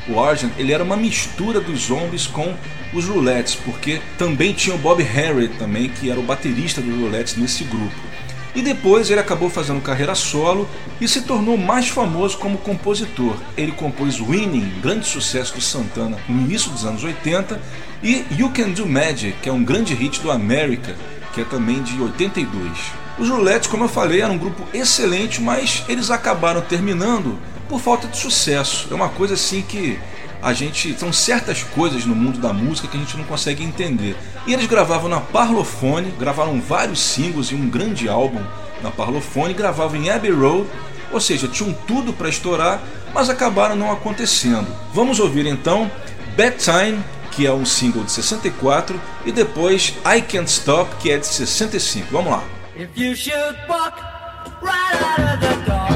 o 0.10 0.22
Argent, 0.22 0.52
ele 0.58 0.74
era 0.74 0.84
uma 0.84 0.98
mistura 0.98 1.62
dos 1.62 1.86
Zombies 1.86 2.28
com 2.28 2.54
os 2.94 3.06
Roulettes, 3.06 3.56
porque 3.56 4.02
também 4.18 4.52
tinha 4.52 4.76
o 4.76 4.80
Bob 4.80 5.02
Harriet 5.02 5.58
também, 5.58 5.88
que 5.88 6.12
era 6.12 6.20
o 6.20 6.24
baterista 6.24 6.82
dos 6.82 7.00
Roulettes 7.00 7.38
nesse 7.38 7.64
grupo 7.64 8.13
e 8.56 8.62
depois 8.62 9.10
ele 9.10 9.20
acabou 9.20 9.50
fazendo 9.50 9.82
carreira 9.82 10.16
solo 10.16 10.68
e 11.02 11.08
se 11.08 11.22
tornou 11.22 11.58
mais 11.58 11.90
famoso 11.90 12.38
como 12.38 12.58
compositor. 12.58 13.36
Ele 13.58 13.72
compôs 13.72 14.20
Winning, 14.20 14.82
grande 14.82 15.08
sucesso 15.08 15.56
do 15.56 15.62
Santana 15.62 16.18
no 16.28 16.42
início 16.42 16.72
dos 16.72 16.86
anos 16.86 17.04
80, 17.04 17.60
e 18.04 18.26
You 18.32 18.52
Can 18.52 18.72
Do 18.72 18.86
Magic, 18.86 19.34
que 19.42 19.50
é 19.50 19.54
um 19.54 19.64
grande 19.64 19.94
hit 19.94 20.22
do 20.22 20.32
America, 20.32 20.96
que 21.34 21.42
é 21.42 21.46
também 21.46 21.82
de 21.82 22.00
82. 22.02 22.72
Os 23.18 23.30
Roulettes, 23.30 23.70
como 23.70 23.84
eu 23.84 23.90
falei, 23.90 24.22
eram 24.22 24.36
um 24.36 24.40
grupo 24.40 24.64
excelente, 24.74 25.42
mas 25.42 25.84
eles 25.88 26.10
acabaram 26.10 26.62
terminando 26.62 27.38
por 27.70 27.80
falta 27.80 28.08
de 28.08 28.18
sucesso. 28.18 28.88
É 28.92 28.94
uma 28.94 29.10
coisa 29.10 29.36
assim 29.36 29.62
que 29.62 30.00
a 30.44 30.52
gente 30.52 30.94
são 31.00 31.14
certas 31.14 31.64
coisas 31.64 32.06
no 32.06 32.14
mundo 32.14 32.38
da 32.38 32.52
música 32.52 32.90
que 32.90 32.98
a 32.98 33.00
gente 33.00 33.16
não 33.16 33.24
consegue 33.24 33.64
entender. 33.64 34.18
E 34.46 34.54
eles 34.54 34.68
gravavam 34.68 35.10
na 35.10 35.22
Parlophone, 35.22 36.12
gravaram 36.20 36.60
vários 36.60 37.00
singles 37.00 37.48
e 37.48 37.56
um 37.56 37.70
grande 37.70 38.10
álbum 38.10 38.44
na 38.82 38.92
Parlophone, 38.92 39.54
gravavam 39.54 39.96
em 39.96 40.10
Abbey 40.10 40.32
Road, 40.32 40.70
ou 41.14 41.22
seja, 41.22 41.48
tinham 41.48 41.72
tudo 41.88 42.12
para 42.12 42.28
estourar, 42.28 42.82
mas 43.14 43.30
acabaram 43.30 43.76
não 43.76 43.90
acontecendo. 43.90 44.68
Vamos 44.94 45.18
ouvir 45.20 45.46
então 45.46 45.90
Bad 46.36 46.58
Time, 46.58 47.02
que 47.32 47.48
é 47.48 47.54
um 47.54 47.66
single 47.66 48.04
de 48.04 48.12
64, 48.12 49.00
e 49.26 49.32
depois 49.32 49.94
I 50.06 50.22
Can't 50.22 50.52
Stop, 50.52 50.98
que 50.98 51.10
é 51.10 51.18
de 51.18 51.26
65. 51.26 52.08
Vamos 52.12 52.32
lá. 52.32 52.44
If 52.76 52.90
you 52.98 53.16
should 53.16 53.58
walk 53.70 53.98
right 54.62 55.02
out 55.02 55.22
of 55.22 55.40
the 55.40 55.72
door. 55.72 55.93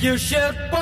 You 0.00 0.16
should. 0.16 0.79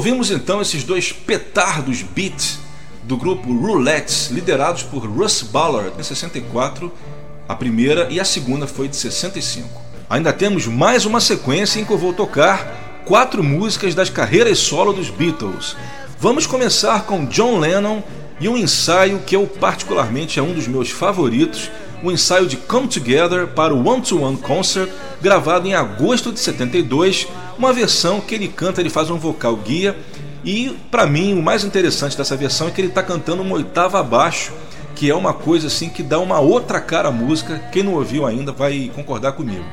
Ouvimos 0.00 0.30
então 0.30 0.62
esses 0.62 0.82
dois 0.82 1.12
petardos 1.12 2.00
beat 2.00 2.58
do 3.02 3.18
grupo 3.18 3.52
Roulettes, 3.52 4.30
liderados 4.30 4.82
por 4.82 5.04
Russ 5.04 5.42
Ballard 5.42 5.92
em 6.00 6.02
64, 6.02 6.90
a 7.46 7.54
primeira 7.54 8.08
e 8.08 8.18
a 8.18 8.24
segunda 8.24 8.66
foi 8.66 8.88
de 8.88 8.96
65. 8.96 9.68
Ainda 10.08 10.32
temos 10.32 10.66
mais 10.66 11.04
uma 11.04 11.20
sequência 11.20 11.78
em 11.78 11.84
que 11.84 11.92
eu 11.92 11.98
vou 11.98 12.14
tocar 12.14 13.02
quatro 13.04 13.44
músicas 13.44 13.94
das 13.94 14.08
carreiras 14.08 14.58
solo 14.58 14.94
dos 14.94 15.10
Beatles. 15.10 15.76
Vamos 16.18 16.46
começar 16.46 17.02
com 17.02 17.26
John 17.26 17.58
Lennon 17.58 18.00
e 18.40 18.48
um 18.48 18.56
ensaio 18.56 19.18
que 19.26 19.36
eu 19.36 19.46
particularmente 19.46 20.38
é 20.38 20.42
um 20.42 20.54
dos 20.54 20.66
meus 20.66 20.88
favoritos, 20.88 21.70
o 22.02 22.10
ensaio 22.10 22.46
de 22.46 22.56
Come 22.56 22.88
Together 22.88 23.46
para 23.48 23.74
o 23.74 23.86
One 23.86 24.02
to 24.02 24.22
One 24.22 24.36
Concert, 24.36 24.88
gravado 25.20 25.66
em 25.66 25.74
agosto 25.74 26.32
de 26.32 26.40
72, 26.40 27.26
uma 27.58 27.72
versão 27.72 28.20
que 28.20 28.34
ele 28.34 28.48
canta, 28.48 28.80
ele 28.80 28.90
faz 28.90 29.10
um 29.10 29.18
vocal 29.18 29.56
guia 29.56 29.96
e 30.44 30.76
para 30.90 31.06
mim 31.06 31.34
o 31.34 31.42
mais 31.42 31.64
interessante 31.64 32.16
dessa 32.16 32.36
versão 32.36 32.68
é 32.68 32.70
que 32.70 32.80
ele 32.80 32.88
está 32.88 33.02
cantando 33.02 33.42
uma 33.42 33.54
oitava 33.54 34.00
abaixo, 34.00 34.52
que 34.94 35.10
é 35.10 35.14
uma 35.14 35.32
coisa 35.32 35.66
assim 35.66 35.88
que 35.88 36.02
dá 36.02 36.18
uma 36.18 36.40
outra 36.40 36.80
cara 36.80 37.08
à 37.08 37.12
música. 37.12 37.58
Quem 37.72 37.82
não 37.82 37.94
ouviu 37.94 38.26
ainda 38.26 38.52
vai 38.52 38.90
concordar 38.94 39.32
comigo. 39.32 39.64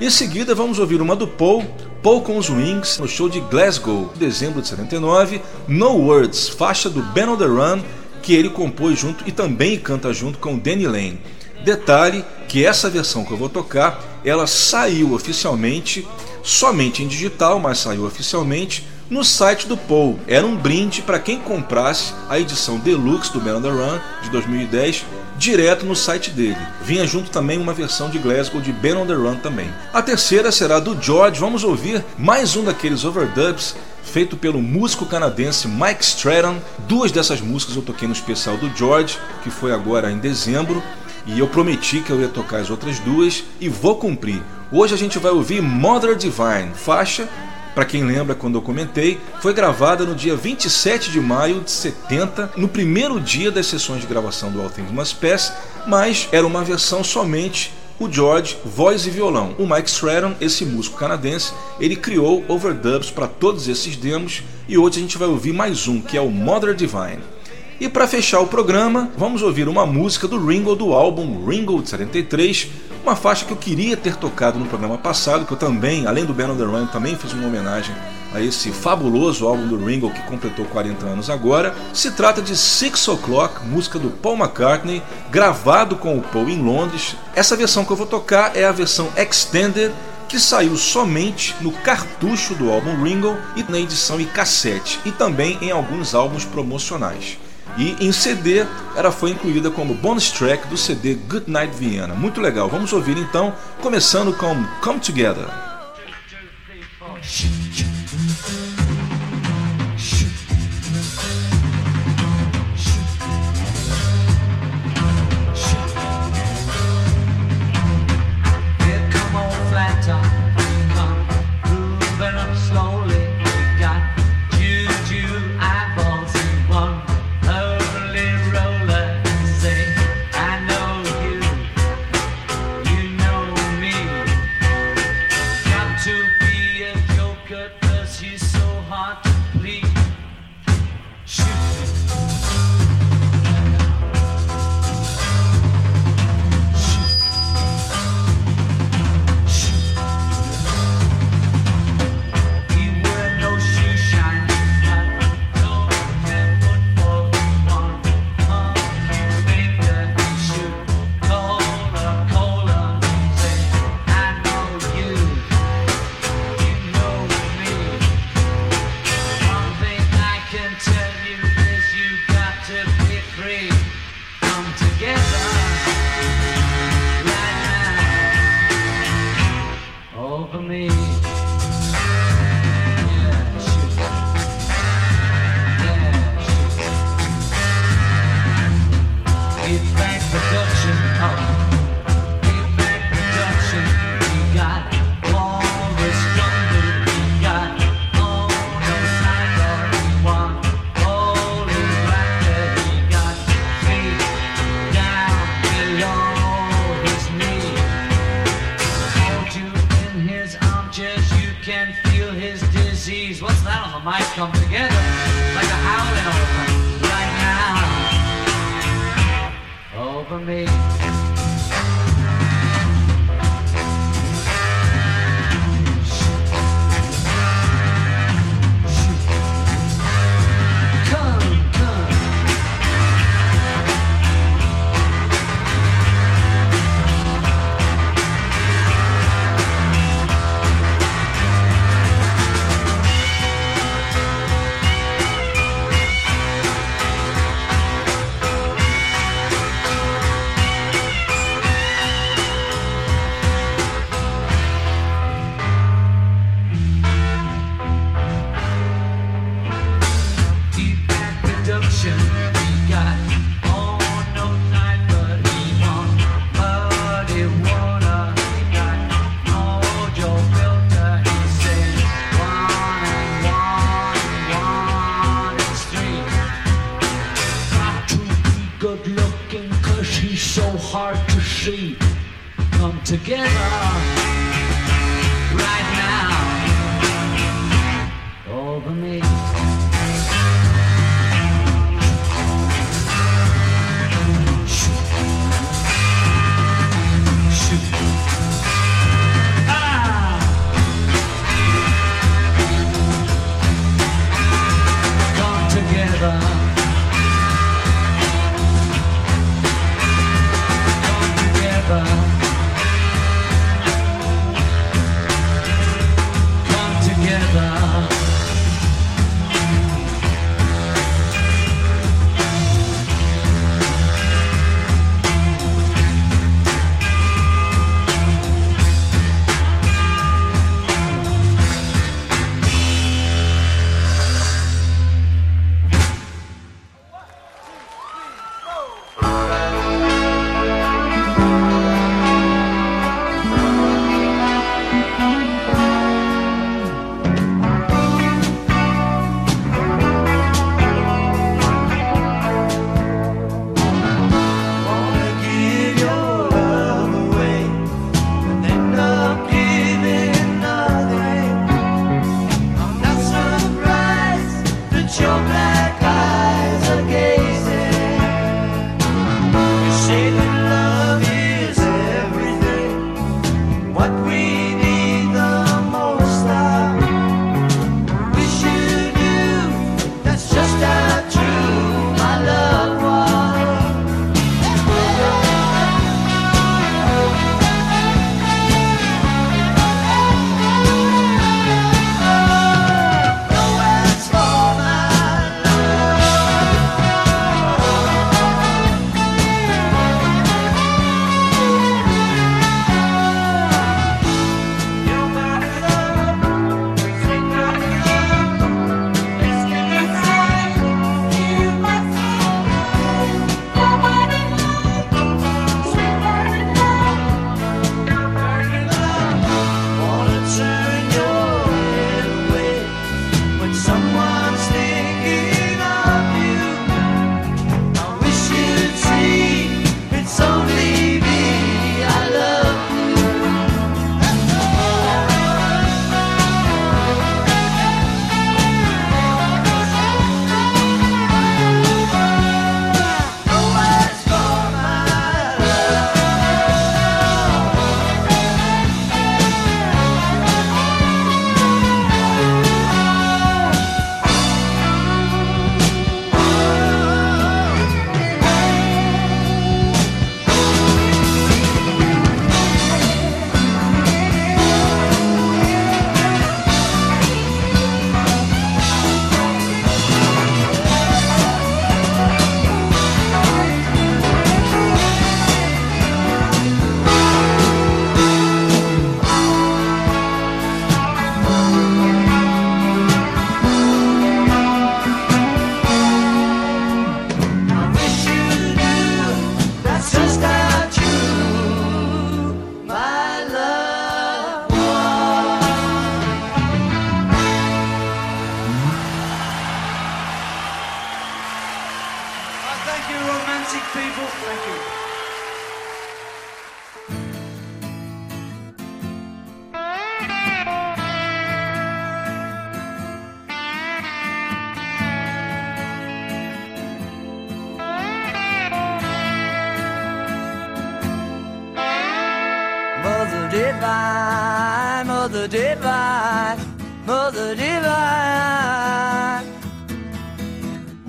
Em 0.00 0.10
seguida 0.10 0.54
vamos 0.54 0.78
ouvir 0.78 1.00
uma 1.00 1.16
do 1.16 1.26
Paul, 1.26 1.64
Paul 2.02 2.20
com 2.20 2.36
os 2.36 2.50
Wings, 2.50 2.98
no 2.98 3.08
show 3.08 3.28
de 3.28 3.40
Glasgow, 3.40 4.10
em 4.14 4.18
dezembro 4.18 4.60
de 4.60 4.68
79, 4.68 5.40
No 5.66 5.92
Words, 5.92 6.48
faixa 6.50 6.90
do 6.90 7.02
Ben 7.02 7.28
on 7.28 7.36
the 7.36 7.46
Run, 7.46 7.80
que 8.22 8.34
ele 8.34 8.50
compôs 8.50 8.98
junto 8.98 9.24
e 9.26 9.32
também 9.32 9.78
canta 9.78 10.12
junto 10.12 10.38
com 10.38 10.58
Danny 10.58 10.86
Lane. 10.86 11.20
Detalhe 11.66 12.24
que 12.46 12.64
essa 12.64 12.88
versão 12.88 13.24
que 13.24 13.32
eu 13.32 13.36
vou 13.36 13.48
tocar, 13.48 14.00
ela 14.24 14.46
saiu 14.46 15.12
oficialmente, 15.14 16.06
somente 16.40 17.02
em 17.02 17.08
digital, 17.08 17.58
mas 17.58 17.78
saiu 17.78 18.06
oficialmente 18.06 18.86
no 19.10 19.24
site 19.24 19.66
do 19.66 19.76
Paul. 19.76 20.16
Era 20.28 20.46
um 20.46 20.54
brinde 20.54 21.02
para 21.02 21.18
quem 21.18 21.40
comprasse 21.40 22.14
a 22.28 22.38
edição 22.38 22.78
deluxe 22.78 23.32
do 23.32 23.40
Man 23.40 23.56
on 23.56 23.62
the 23.62 23.68
Run 23.68 23.98
de 24.22 24.30
2010 24.30 25.04
direto 25.36 25.84
no 25.84 25.96
site 25.96 26.30
dele. 26.30 26.56
Vinha 26.82 27.04
junto 27.04 27.30
também 27.30 27.58
uma 27.58 27.74
versão 27.74 28.08
de 28.08 28.18
Glasgow 28.20 28.60
de 28.60 28.72
Ben 28.72 28.94
on 28.94 29.04
the 29.04 29.14
Run 29.14 29.34
também. 29.38 29.68
A 29.92 30.00
terceira 30.00 30.52
será 30.52 30.78
do 30.78 30.96
George. 31.02 31.40
Vamos 31.40 31.64
ouvir 31.64 32.04
mais 32.16 32.54
um 32.54 32.62
daqueles 32.62 33.04
overdubs 33.04 33.74
feito 34.04 34.36
pelo 34.36 34.62
músico 34.62 35.04
canadense 35.04 35.66
Mike 35.66 36.04
Stratton. 36.04 36.58
Duas 36.86 37.10
dessas 37.10 37.40
músicas 37.40 37.74
eu 37.74 37.82
toquei 37.82 38.06
no 38.06 38.14
especial 38.14 38.56
do 38.56 38.70
George, 38.74 39.18
que 39.42 39.50
foi 39.50 39.72
agora 39.72 40.12
em 40.12 40.18
dezembro, 40.18 40.80
e 41.26 41.38
eu 41.38 41.48
prometi 41.48 42.00
que 42.00 42.10
eu 42.10 42.20
ia 42.20 42.28
tocar 42.28 42.58
as 42.58 42.70
outras 42.70 42.98
duas 43.00 43.44
e 43.60 43.68
vou 43.68 43.96
cumprir. 43.96 44.42
Hoje 44.70 44.94
a 44.94 44.98
gente 44.98 45.18
vai 45.18 45.32
ouvir 45.32 45.60
Mother 45.60 46.16
Divine, 46.16 46.72
faixa 46.74 47.28
para 47.76 47.84
quem 47.84 48.04
lembra 48.04 48.34
quando 48.34 48.54
eu 48.54 48.62
comentei, 48.62 49.20
foi 49.42 49.52
gravada 49.52 50.06
no 50.06 50.14
dia 50.14 50.34
27 50.34 51.10
de 51.10 51.20
maio 51.20 51.60
de 51.60 51.70
70, 51.70 52.52
no 52.56 52.68
primeiro 52.68 53.20
dia 53.20 53.50
das 53.50 53.66
sessões 53.66 54.00
de 54.00 54.06
gravação 54.06 54.50
do 54.50 54.62
All 54.62 54.70
Things 54.70 54.90
Must 54.90 55.16
Pass, 55.16 55.52
mas 55.86 56.26
era 56.32 56.46
uma 56.46 56.64
versão 56.64 57.04
somente 57.04 57.74
o 57.98 58.10
George, 58.10 58.56
voz 58.64 59.06
e 59.06 59.10
violão. 59.10 59.54
O 59.58 59.66
Mike 59.66 59.90
Stratton, 59.90 60.34
esse 60.40 60.64
músico 60.64 60.96
canadense, 60.96 61.52
ele 61.78 61.96
criou 61.96 62.42
overdubs 62.48 63.10
para 63.10 63.28
todos 63.28 63.68
esses 63.68 63.94
demos 63.94 64.42
e 64.66 64.78
hoje 64.78 64.98
a 64.98 65.02
gente 65.02 65.18
vai 65.18 65.28
ouvir 65.28 65.52
mais 65.52 65.86
um, 65.86 66.00
que 66.00 66.16
é 66.16 66.20
o 66.20 66.30
Mother 66.30 66.74
Divine. 66.74 67.35
E 67.78 67.90
para 67.90 68.08
fechar 68.08 68.40
o 68.40 68.46
programa, 68.46 69.10
vamos 69.18 69.42
ouvir 69.42 69.68
uma 69.68 69.84
música 69.84 70.26
do 70.26 70.42
Ringo 70.42 70.74
do 70.74 70.94
álbum 70.94 71.44
Ringo 71.44 71.82
de 71.82 71.90
73, 71.90 72.68
Uma 73.02 73.14
faixa 73.14 73.44
que 73.44 73.52
eu 73.52 73.56
queria 73.56 73.98
ter 73.98 74.16
tocado 74.16 74.58
no 74.58 74.64
programa 74.64 74.96
passado, 74.96 75.44
que 75.44 75.52
eu 75.52 75.58
também, 75.58 76.06
além 76.06 76.24
do 76.24 76.32
Ben 76.32 76.46
on 76.46 76.56
the 76.56 76.64
Run, 76.64 76.86
também 76.86 77.14
fiz 77.16 77.34
uma 77.34 77.46
homenagem 77.46 77.94
a 78.32 78.40
esse 78.40 78.72
fabuloso 78.72 79.46
álbum 79.46 79.68
do 79.68 79.84
Ringo 79.84 80.10
que 80.10 80.22
completou 80.22 80.64
40 80.64 81.04
anos 81.04 81.28
agora. 81.28 81.74
Se 81.92 82.10
trata 82.12 82.40
de 82.40 82.56
Six 82.56 83.06
O'Clock, 83.08 83.66
música 83.66 83.98
do 83.98 84.08
Paul 84.08 84.38
McCartney, 84.38 85.02
gravado 85.30 85.96
com 85.96 86.16
o 86.16 86.22
Paul 86.22 86.48
em 86.48 86.62
Londres. 86.62 87.14
Essa 87.34 87.56
versão 87.56 87.84
que 87.84 87.92
eu 87.92 87.96
vou 87.96 88.06
tocar 88.06 88.56
é 88.56 88.64
a 88.64 88.72
versão 88.72 89.12
extended 89.18 89.92
que 90.30 90.40
saiu 90.40 90.78
somente 90.78 91.54
no 91.60 91.70
cartucho 91.70 92.54
do 92.54 92.72
álbum 92.72 93.02
Ringo 93.02 93.36
e 93.54 93.62
na 93.70 93.78
edição 93.78 94.18
em 94.18 94.26
cassete, 94.26 94.98
e 95.04 95.12
também 95.12 95.58
em 95.60 95.70
alguns 95.70 96.14
álbuns 96.14 96.44
promocionais 96.44 97.38
e 97.76 97.96
em 98.00 98.12
CD 98.12 98.64
ela 98.94 99.10
foi 99.12 99.30
incluída 99.30 99.70
como 99.70 99.94
bonus 99.94 100.30
track 100.30 100.66
do 100.68 100.76
CD 100.76 101.14
Good 101.14 101.50
Night 101.50 101.74
Vienna. 101.76 102.14
Muito 102.14 102.40
legal. 102.40 102.68
Vamos 102.68 102.92
ouvir 102.92 103.16
então, 103.16 103.54
começando 103.80 104.32
com 104.32 104.54
Come 104.80 105.00
Together. 105.00 105.46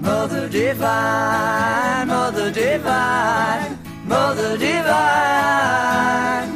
Mother 0.08 0.48
divine, 0.48 2.08
mother 2.08 2.50
divine, 2.50 3.78
mother 4.06 4.58
divine. 4.58 6.52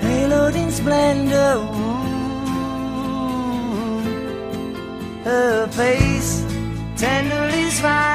Haloed 0.00 0.56
in 0.56 0.70
splendor, 0.70 1.58
her 5.24 5.68
face 5.68 6.44
tenderly 6.96 7.68
smiling 7.68 8.11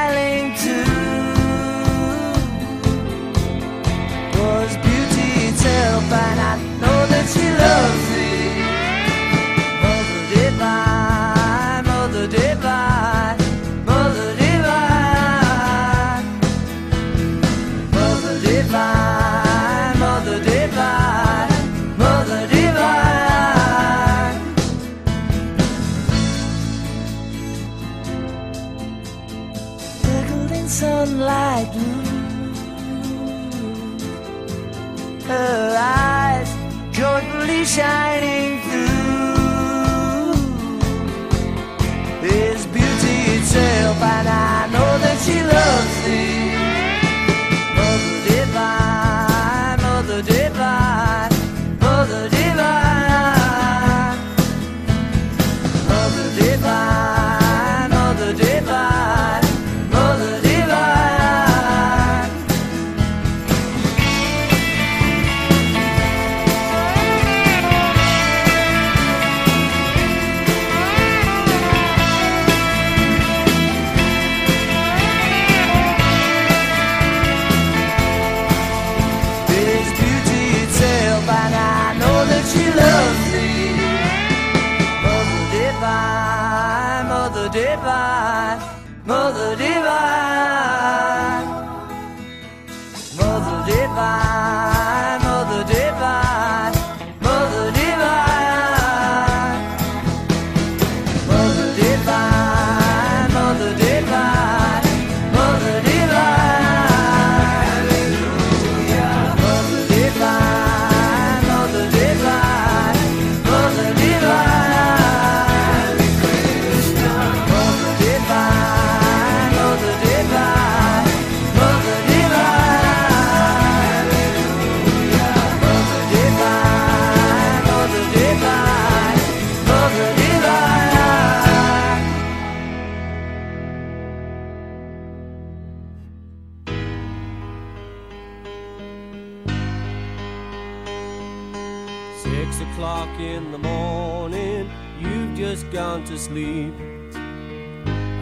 o'clock 142.77 143.19
in 143.19 143.51
the 143.51 143.57
morning, 143.57 144.69
you've 144.99 145.35
just 145.35 145.67
gone 145.71 146.03
to 146.03 146.15
sleep. 146.15 146.75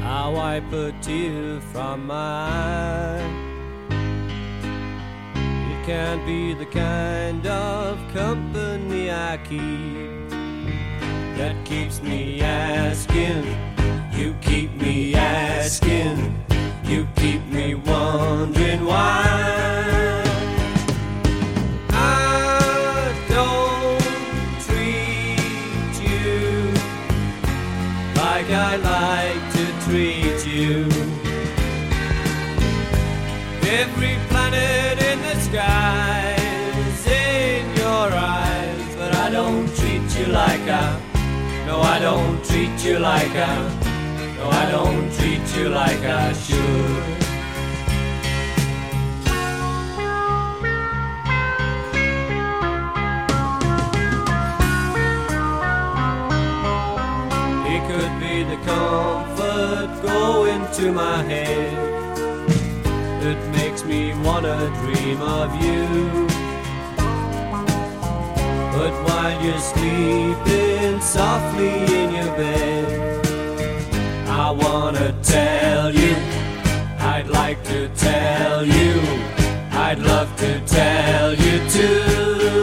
I 0.02 0.30
wipe 0.34 0.72
a 0.72 0.94
tear 1.02 1.60
from 1.60 2.08
my 2.08 2.16
eye. 2.16 3.30
It 5.36 5.86
can't 5.86 6.26
be 6.26 6.54
the 6.54 6.68
kind 6.68 7.46
of 7.46 8.00
company 8.14 9.12
I 9.12 9.38
keep 9.44 10.30
that 11.38 11.56
keeps 11.66 12.02
me 12.02 12.40
asking. 12.40 13.44
You 14.14 14.36
keep 14.40 14.74
me 14.76 15.16
asking. 15.16 16.34
You 16.86 17.06
keep 17.18 17.46
me 17.48 17.76
wondering 17.76 18.86
why. 18.86 20.25
I 28.76 28.78
like 28.78 29.54
to 29.54 29.86
treat 29.86 30.46
you. 30.46 30.84
Every 33.80 34.18
planet 34.28 35.02
in 35.02 35.22
the 35.22 35.40
sky 35.40 36.36
is 36.86 37.08
in 37.08 37.74
your 37.78 38.10
eyes, 38.12 38.96
but 38.98 39.16
I 39.16 39.30
don't 39.30 39.74
treat 39.78 40.20
you 40.20 40.26
like 40.26 40.68
I. 40.68 41.02
No, 41.66 41.80
I 41.80 42.00
don't 42.00 42.44
treat 42.44 42.84
you 42.84 43.00
like 43.00 43.32
I. 43.32 44.36
No, 44.36 44.50
I 44.50 44.70
don't 44.70 45.10
treat 45.14 45.56
you 45.56 45.70
like 45.70 46.04
I 46.04 46.34
should. 46.34 47.15
Comfort 58.66 59.90
go 60.02 60.46
into 60.46 60.92
my 60.92 61.22
head 61.24 61.96
that 63.22 63.40
makes 63.58 63.84
me 63.84 64.14
wanna 64.26 64.58
dream 64.82 65.22
of 65.22 65.50
you. 65.64 66.28
But 68.76 68.94
while 69.06 69.36
you're 69.44 69.66
sleeping 69.74 71.00
softly 71.02 71.76
in 72.00 72.08
your 72.18 72.32
bed, 72.42 72.88
I 74.28 74.52
wanna 74.52 75.10
tell 75.24 75.94
you, 75.94 76.16
I'd 77.14 77.28
like 77.28 77.64
to 77.66 77.88
tell 77.90 78.66
you, 78.66 78.94
I'd 79.72 80.00
love 80.00 80.30
to 80.38 80.52
tell 80.66 81.34
you 81.34 81.56
too. 81.70 82.55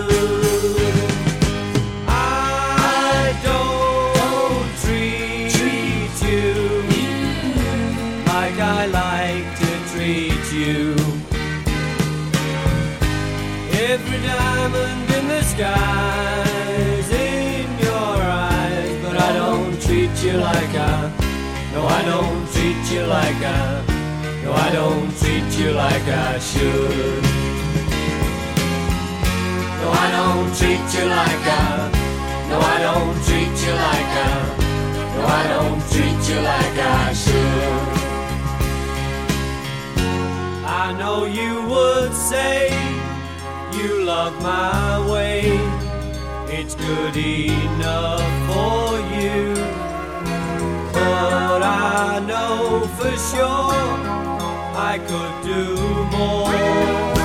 Sky's 15.62 17.10
in 17.10 17.68
your 17.78 18.16
eyes, 18.50 18.96
but 19.04 19.16
I 19.16 19.30
don't 19.40 19.80
treat 19.80 20.14
you 20.24 20.34
like 20.48 20.74
I. 20.74 20.98
No, 21.72 21.86
I 21.86 22.02
don't 22.12 22.42
treat 22.52 22.82
you 22.92 23.02
like 23.06 23.42
I. 23.60 23.84
No, 24.42 24.50
I 24.66 24.68
don't 24.78 25.10
treat 25.20 25.50
you 25.60 25.70
like 25.84 26.08
I 26.08 26.38
should. 26.50 27.22
No, 29.80 29.88
I 30.04 30.06
don't 30.18 30.50
treat 30.58 30.86
you 30.96 31.04
like 31.20 31.46
I. 31.62 31.70
No, 32.50 32.56
I 32.74 32.76
don't 32.86 33.18
treat 33.26 33.54
you 33.64 33.74
like 33.88 34.12
I. 34.30 34.34
No, 35.14 35.22
I 35.40 35.42
don't 35.54 35.80
treat 35.92 36.20
you 36.30 36.38
like 36.52 36.78
I 36.98 37.12
should. 37.22 37.84
I 40.84 40.86
know 40.98 41.18
you 41.26 41.52
would 41.72 42.12
say 42.12 42.91
you 43.82 44.04
love 44.04 44.40
my 44.42 45.10
way. 45.10 45.42
It's 46.46 46.74
good 46.74 47.16
enough 47.16 48.22
for 48.48 48.98
you. 49.18 49.54
But 50.92 51.62
I 51.62 52.22
know 52.26 52.86
for 52.96 53.14
sure 53.30 53.74
I 54.90 54.98
could 55.08 55.34
do 55.44 55.64
more. 56.16 57.21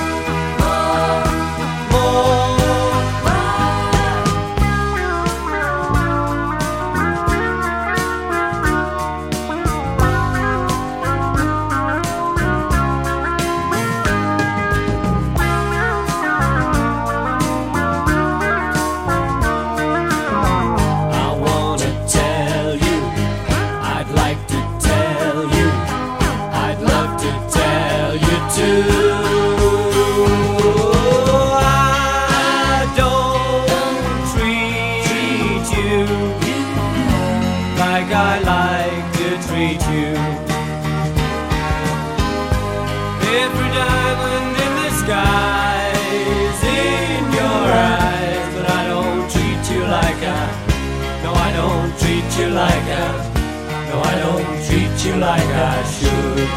Like 55.28 55.54
I 55.74 55.78
should. 55.94 56.48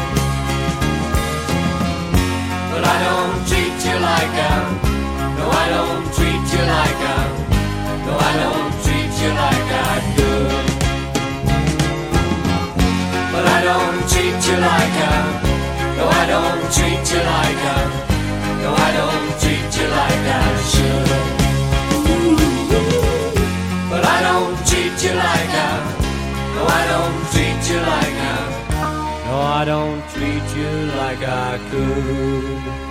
But 2.70 2.82
I 2.94 2.96
don't 3.06 3.38
treat 3.48 3.78
you 3.86 3.96
like 4.10 4.36
I. 4.48 4.56
No, 5.38 5.44
I 5.62 5.66
don't 5.74 6.04
treat 6.16 6.44
you 6.54 6.62
like 6.76 7.02
I. 7.16 7.22
No, 8.06 8.12
I 8.30 8.32
don't 8.42 8.72
treat 8.84 9.12
you 9.22 9.30
like 9.42 9.70
I 9.88 9.94
could. 10.14 10.66
But 13.32 13.44
I 13.56 13.58
don't 13.68 14.00
treat 14.12 14.40
you 14.48 14.56
like 14.68 14.96
I. 15.10 15.16
No, 15.98 16.04
I 16.20 16.24
don't 16.32 16.62
treat 16.74 17.04
you 17.12 17.22
like 17.32 17.64
I. 17.76 17.80
No, 18.62 18.70
I 18.86 18.90
don't 18.98 19.28
treat 19.42 19.70
you 19.78 19.86
like 19.98 20.24
I 20.38 20.48
should. 20.72 21.08
But 23.90 24.02
I 24.16 24.18
don't 24.28 24.56
treat 24.68 24.96
you 25.04 25.12
like 25.26 25.54
I. 25.66 25.72
No, 26.54 26.62
I 26.80 26.82
don't 26.92 27.18
treat 27.32 27.62
you 27.70 27.80
like 27.90 28.01
I. 29.62 29.64
Don't 29.64 30.02
treat 30.10 30.56
you 30.56 30.86
like 30.96 31.22
I 31.22 31.58
could. 31.70 32.81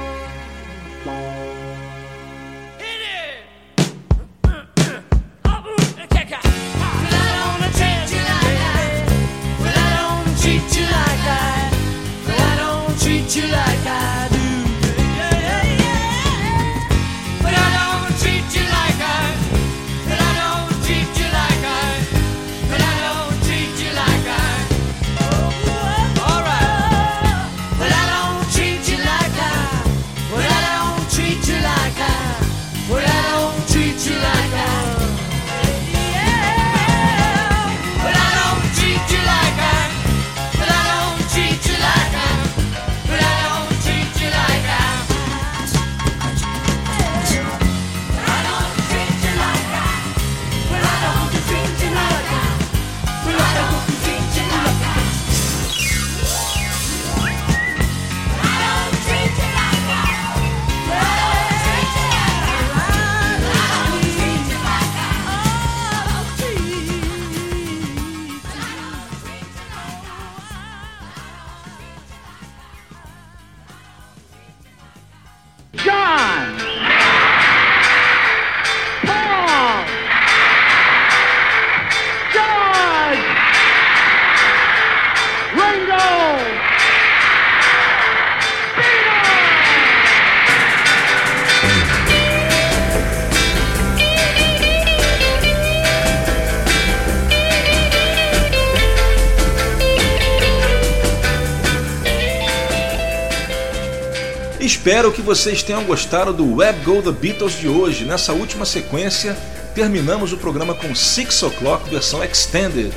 Vocês 105.32 105.64
tenham 105.64 105.86
gostado 105.86 106.34
do 106.34 106.58
Web 106.58 106.84
Go 106.84 107.02
The 107.02 107.14
Beatles 107.14 107.58
de 107.58 107.66
hoje. 107.66 108.04
Nessa 108.04 108.34
última 108.34 108.66
sequência, 108.66 109.34
terminamos 109.74 110.34
o 110.34 110.38
programa 110.38 110.76
com 110.76 110.94
Six 110.94 111.42
O'Clock 111.44 111.90
versão 111.90 112.22
Extended. 112.22 112.92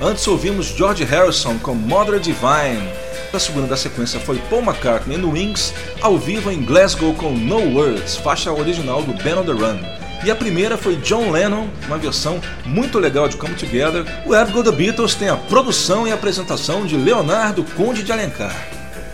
Antes 0.00 0.24
ouvimos 0.28 0.66
George 0.68 1.02
Harrison 1.02 1.58
com 1.58 1.74
Mother 1.74 2.20
Divine. 2.20 2.88
A 3.32 3.38
segunda 3.40 3.66
da 3.66 3.76
sequência 3.76 4.20
foi 4.20 4.38
Paul 4.48 4.62
McCartney 4.62 5.18
no 5.18 5.32
Wings, 5.32 5.74
ao 6.00 6.16
vivo 6.16 6.52
em 6.52 6.62
Glasgow 6.62 7.14
com 7.14 7.32
No 7.32 7.76
Words, 7.76 8.14
faixa 8.18 8.52
original 8.52 9.02
do 9.02 9.20
Ben 9.20 9.34
on 9.34 9.44
the 9.44 9.50
Run. 9.50 9.80
E 10.24 10.30
a 10.30 10.36
primeira 10.36 10.76
foi 10.76 10.94
John 10.98 11.32
Lennon, 11.32 11.66
uma 11.88 11.98
versão 11.98 12.40
muito 12.64 13.00
legal 13.00 13.26
de 13.26 13.36
Come 13.36 13.56
Together. 13.56 14.04
O 14.24 14.30
Web 14.30 14.52
Go 14.52 14.62
The 14.62 14.70
Beatles 14.70 15.16
tem 15.16 15.28
a 15.28 15.36
produção 15.36 16.06
e 16.06 16.12
apresentação 16.12 16.86
de 16.86 16.96
Leonardo 16.96 17.64
Conde 17.74 18.04
de 18.04 18.12
Alencar. 18.12 18.54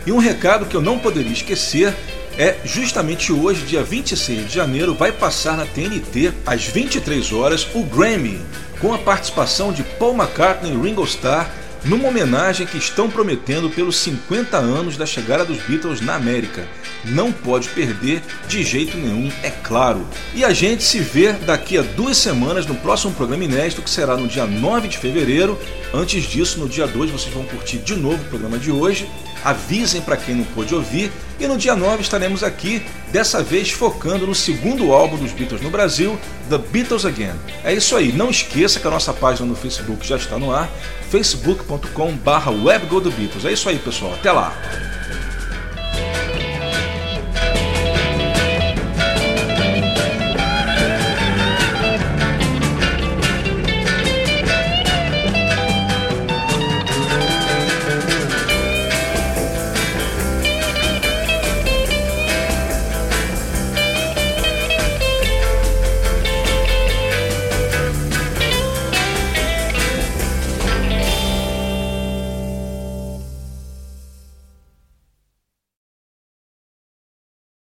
E 0.06 0.12
um 0.12 0.18
recado 0.18 0.66
que 0.66 0.76
eu 0.76 0.82
não 0.82 0.98
poderia 0.98 1.32
esquecer 1.32 1.94
é 2.38 2.56
justamente 2.64 3.32
hoje, 3.32 3.66
dia 3.66 3.82
26 3.82 4.46
de 4.46 4.54
janeiro, 4.54 4.94
vai 4.94 5.10
passar 5.10 5.56
na 5.56 5.66
TNT 5.66 6.32
às 6.46 6.64
23 6.64 7.32
horas 7.32 7.66
o 7.74 7.82
Grammy, 7.82 8.40
com 8.80 8.94
a 8.94 8.98
participação 8.98 9.72
de 9.72 9.82
Paul 9.82 10.14
McCartney 10.14 10.72
e 10.72 10.80
Ringo 10.80 11.02
Starr 11.04 11.50
numa 11.84 12.08
homenagem 12.08 12.66
que 12.66 12.78
estão 12.78 13.08
prometendo 13.08 13.70
pelos 13.70 13.96
50 13.98 14.56
anos 14.56 14.96
da 14.96 15.06
chegada 15.06 15.44
dos 15.44 15.58
Beatles 15.62 16.00
na 16.00 16.14
América. 16.14 16.66
Não 17.04 17.32
pode 17.32 17.68
perder 17.68 18.22
de 18.48 18.62
jeito 18.62 18.96
nenhum, 18.96 19.30
é 19.42 19.50
claro. 19.50 20.06
E 20.34 20.44
a 20.44 20.52
gente 20.52 20.82
se 20.82 20.98
vê 20.98 21.32
daqui 21.32 21.78
a 21.78 21.82
duas 21.82 22.16
semanas 22.16 22.66
no 22.66 22.74
próximo 22.74 23.14
programa 23.14 23.44
inédito, 23.44 23.82
que 23.82 23.90
será 23.90 24.16
no 24.16 24.28
dia 24.28 24.46
9 24.46 24.88
de 24.88 24.98
fevereiro. 24.98 25.58
Antes 25.92 26.24
disso, 26.24 26.58
no 26.58 26.68
dia 26.68 26.86
2, 26.86 27.10
vocês 27.10 27.32
vão 27.32 27.44
curtir 27.44 27.78
de 27.78 27.94
novo 27.94 28.22
o 28.22 28.28
programa 28.28 28.58
de 28.58 28.70
hoje. 28.70 29.08
Avisem 29.44 30.00
para 30.00 30.16
quem 30.16 30.34
não 30.34 30.44
pôde 30.44 30.74
ouvir 30.74 31.12
e 31.40 31.46
no 31.46 31.56
dia 31.56 31.76
9 31.76 32.02
estaremos 32.02 32.42
aqui, 32.42 32.82
dessa 33.12 33.40
vez 33.42 33.70
focando 33.70 34.26
no 34.26 34.34
segundo 34.34 34.92
álbum 34.92 35.16
dos 35.16 35.30
Beatles 35.32 35.60
no 35.60 35.70
Brasil, 35.70 36.18
The 36.50 36.58
Beatles 36.58 37.04
Again. 37.04 37.34
É 37.62 37.72
isso 37.72 37.94
aí, 37.94 38.10
não 38.12 38.28
esqueça 38.30 38.80
que 38.80 38.86
a 38.86 38.90
nossa 38.90 39.12
página 39.12 39.46
no 39.46 39.54
Facebook 39.54 40.04
já 40.06 40.16
está 40.16 40.38
no 40.38 40.52
ar, 40.52 40.68
facebook.com/webgodobeatles. 41.10 43.44
É 43.44 43.52
isso 43.52 43.68
aí, 43.68 43.78
pessoal. 43.78 44.14
Até 44.14 44.32
lá. 44.32 44.56